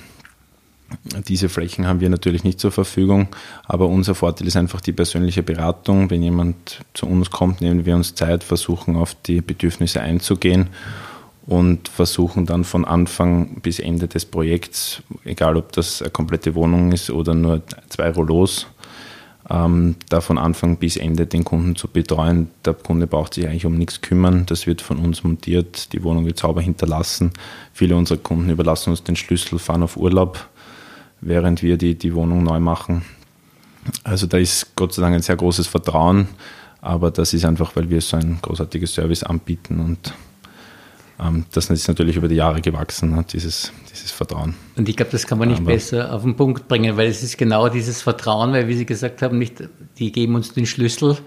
Diese 1.28 1.50
Flächen 1.50 1.88
haben 1.88 2.02
wir 2.02 2.10
natürlich 2.10 2.44
nicht 2.44 2.60
zur 2.60 2.72
Verfügung, 2.72 3.30
aber 3.66 3.88
unser 3.88 4.16
Vorteil 4.16 4.48
ist 4.48 4.58
einfach 4.58 4.82
die 4.82 4.92
persönliche 4.92 5.42
Beratung. 5.42 6.10
Wenn 6.10 6.22
jemand 6.22 6.82
zu 6.94 7.08
uns 7.08 7.32
kommt, 7.32 7.62
nehmen 7.62 7.86
wir 7.86 7.96
uns 7.96 8.14
Zeit, 8.14 8.44
versuchen 8.44 8.96
auf 8.96 9.16
die 9.16 9.42
Bedürfnisse 9.42 10.02
einzugehen 10.02 10.70
und 11.46 11.90
versuchen 11.90 12.46
dann 12.46 12.64
von 12.64 12.86
Anfang 12.86 13.60
bis 13.62 13.80
Ende 13.80 14.08
des 14.08 14.26
Projekts, 14.26 15.02
egal 15.26 15.58
ob 15.58 15.72
das 15.74 16.02
eine 16.02 16.12
komplette 16.12 16.56
Wohnung 16.56 16.92
ist 16.92 17.10
oder 17.10 17.34
nur 17.34 17.62
zwei 17.90 18.10
Rollos, 18.12 18.68
ähm, 19.54 19.96
da 20.10 20.20
von 20.20 20.38
Anfang 20.38 20.78
bis 20.78 20.98
Ende 20.98 21.28
den 21.28 21.44
Kunden 21.44 21.76
zu 21.76 21.88
betreuen. 21.88 22.50
Der 22.66 22.74
Kunde 22.74 23.06
braucht 23.06 23.36
sich 23.36 23.48
eigentlich 23.48 23.66
um 23.66 23.78
nichts 23.78 24.02
kümmern. 24.02 24.46
Das 24.48 24.66
wird 24.66 24.82
von 24.82 24.98
uns 24.98 25.24
montiert, 25.24 25.94
die 25.94 26.04
Wohnung 26.04 26.26
wird 26.26 26.40
sauber 26.40 26.62
hinterlassen. 26.62 27.32
Viele 27.72 27.96
unserer 27.96 28.18
Kunden 28.18 28.50
überlassen 28.50 28.90
uns 28.90 29.04
den 29.04 29.16
Schlüssel, 29.16 29.60
fahren 29.60 29.84
auf 29.84 29.96
Urlaub, 29.96 30.50
während 31.22 31.62
wir 31.62 31.78
die, 31.78 31.96
die 31.96 32.16
Wohnung 32.16 32.44
neu 32.44 32.60
machen. 32.60 33.04
Also 34.04 34.26
da 34.26 34.38
ist 34.38 34.76
Gott 34.76 34.94
sei 34.94 35.02
Dank 35.04 35.16
ein 35.16 35.22
sehr 35.22 35.36
großes 35.36 35.68
Vertrauen, 35.68 36.28
aber 36.82 37.12
das 37.12 37.34
ist 37.34 37.46
einfach, 37.46 37.76
weil 37.76 37.90
wir 37.90 38.02
so 38.02 38.18
ein 38.18 38.40
großartiges 38.42 38.94
Service 38.94 39.24
anbieten 39.24 39.80
und 39.80 40.14
das 41.52 41.70
ist 41.70 41.88
natürlich 41.88 42.16
über 42.16 42.28
die 42.28 42.36
Jahre 42.36 42.62
gewachsen, 42.62 43.24
dieses, 43.32 43.72
dieses 43.92 44.12
Vertrauen. 44.12 44.56
Und 44.76 44.90
ich 44.90 44.96
glaube, 44.96 45.12
das 45.12 45.28
kann 45.28 45.38
man 45.38 45.50
nicht 45.50 45.62
Aber 45.62 45.72
besser 45.72 46.14
auf 46.14 46.24
den 46.24 46.36
Punkt 46.36 46.68
bringen, 46.68 46.98
weil 46.98 47.08
es 47.08 47.24
ist 47.24 47.38
genau 47.38 47.70
dieses 47.70 48.02
Vertrauen, 48.02 48.52
weil 48.52 48.68
wie 48.68 48.76
Sie 48.76 48.86
gesagt 48.86 49.22
haben, 49.22 49.38
nicht, 49.38 49.64
die 49.98 50.12
geben 50.12 50.36
uns 50.36 50.54
den 50.54 50.66
Schlüssel, 50.66 51.18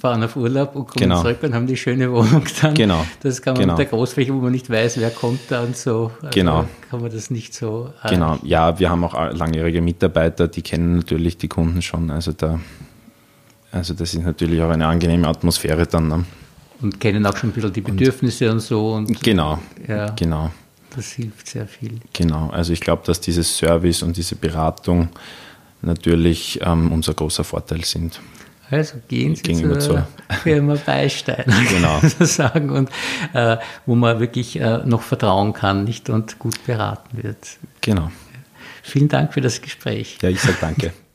fahren 0.00 0.22
auf 0.22 0.36
Urlaub 0.36 0.74
und 0.76 0.88
kommen 0.88 1.08
genau. 1.08 1.20
zurück 1.20 1.38
und 1.42 1.54
haben 1.54 1.66
die 1.66 1.76
schöne 1.76 2.10
Wohnung 2.12 2.44
dann. 2.60 2.74
Genau. 2.74 3.04
Das 3.22 3.42
kann 3.42 3.54
man 3.54 3.62
genau. 3.62 3.72
mit 3.74 3.78
der 3.78 3.86
Großfläche, 3.86 4.34
wo 4.34 4.38
man 4.38 4.52
nicht 4.52 4.70
weiß, 4.70 4.98
wer 4.98 5.10
kommt 5.10 5.40
da 5.48 5.62
und 5.62 5.76
so. 5.76 6.10
Also 6.22 6.30
genau. 6.32 6.66
Kann 6.90 7.00
man 7.00 7.10
das 7.10 7.30
nicht 7.30 7.54
so. 7.54 7.90
Äh, 8.02 8.10
genau. 8.10 8.38
Ja, 8.42 8.78
wir 8.78 8.90
haben 8.90 9.04
auch 9.04 9.14
langjährige 9.32 9.80
Mitarbeiter, 9.82 10.48
die 10.48 10.62
kennen 10.62 10.96
natürlich 10.96 11.38
die 11.38 11.48
Kunden 11.48 11.82
schon. 11.82 12.10
Also 12.10 12.32
da, 12.32 12.60
also 13.72 13.94
das 13.94 14.14
ist 14.14 14.24
natürlich 14.24 14.62
auch 14.62 14.70
eine 14.70 14.86
angenehme 14.86 15.28
Atmosphäre 15.28 15.86
dann. 15.86 16.08
Ne? 16.08 16.24
Und 16.82 17.00
kennen 17.00 17.26
auch 17.26 17.36
schon 17.36 17.50
ein 17.50 17.52
bisschen 17.52 17.72
die 17.72 17.80
Bedürfnisse 17.80 18.46
und, 18.46 18.52
und 18.52 18.60
so. 18.60 18.92
Und, 18.92 19.22
genau, 19.22 19.58
ja, 19.86 20.10
genau. 20.10 20.50
Das 20.94 21.12
hilft 21.12 21.48
sehr 21.48 21.66
viel. 21.66 22.00
Genau, 22.12 22.50
also 22.50 22.72
ich 22.72 22.80
glaube, 22.80 23.02
dass 23.06 23.20
dieses 23.20 23.56
Service 23.56 24.02
und 24.02 24.16
diese 24.16 24.34
Beratung 24.34 25.08
natürlich 25.82 26.60
ähm, 26.62 26.90
unser 26.90 27.14
großer 27.14 27.44
Vorteil 27.44 27.84
sind. 27.84 28.20
Also 28.70 28.98
gehen 29.08 29.34
Sie 29.34 29.42
Gegenüber 29.42 29.80
zur 29.80 30.06
Firma 30.42 30.76
Beistein, 30.76 31.44
genau. 31.68 32.00
sagen, 32.20 32.70
und 32.70 32.90
äh, 33.32 33.56
wo 33.84 33.96
man 33.96 34.20
wirklich 34.20 34.60
äh, 34.60 34.78
noch 34.84 35.02
vertrauen 35.02 35.52
kann, 35.52 35.84
nicht 35.84 36.08
und 36.08 36.38
gut 36.38 36.64
beraten 36.66 37.22
wird. 37.22 37.58
Genau. 37.80 38.10
Vielen 38.82 39.08
Dank 39.08 39.34
für 39.34 39.40
das 39.40 39.60
Gespräch. 39.60 40.18
Ja, 40.22 40.28
ich 40.28 40.40
sage 40.40 40.56
danke. 40.60 40.92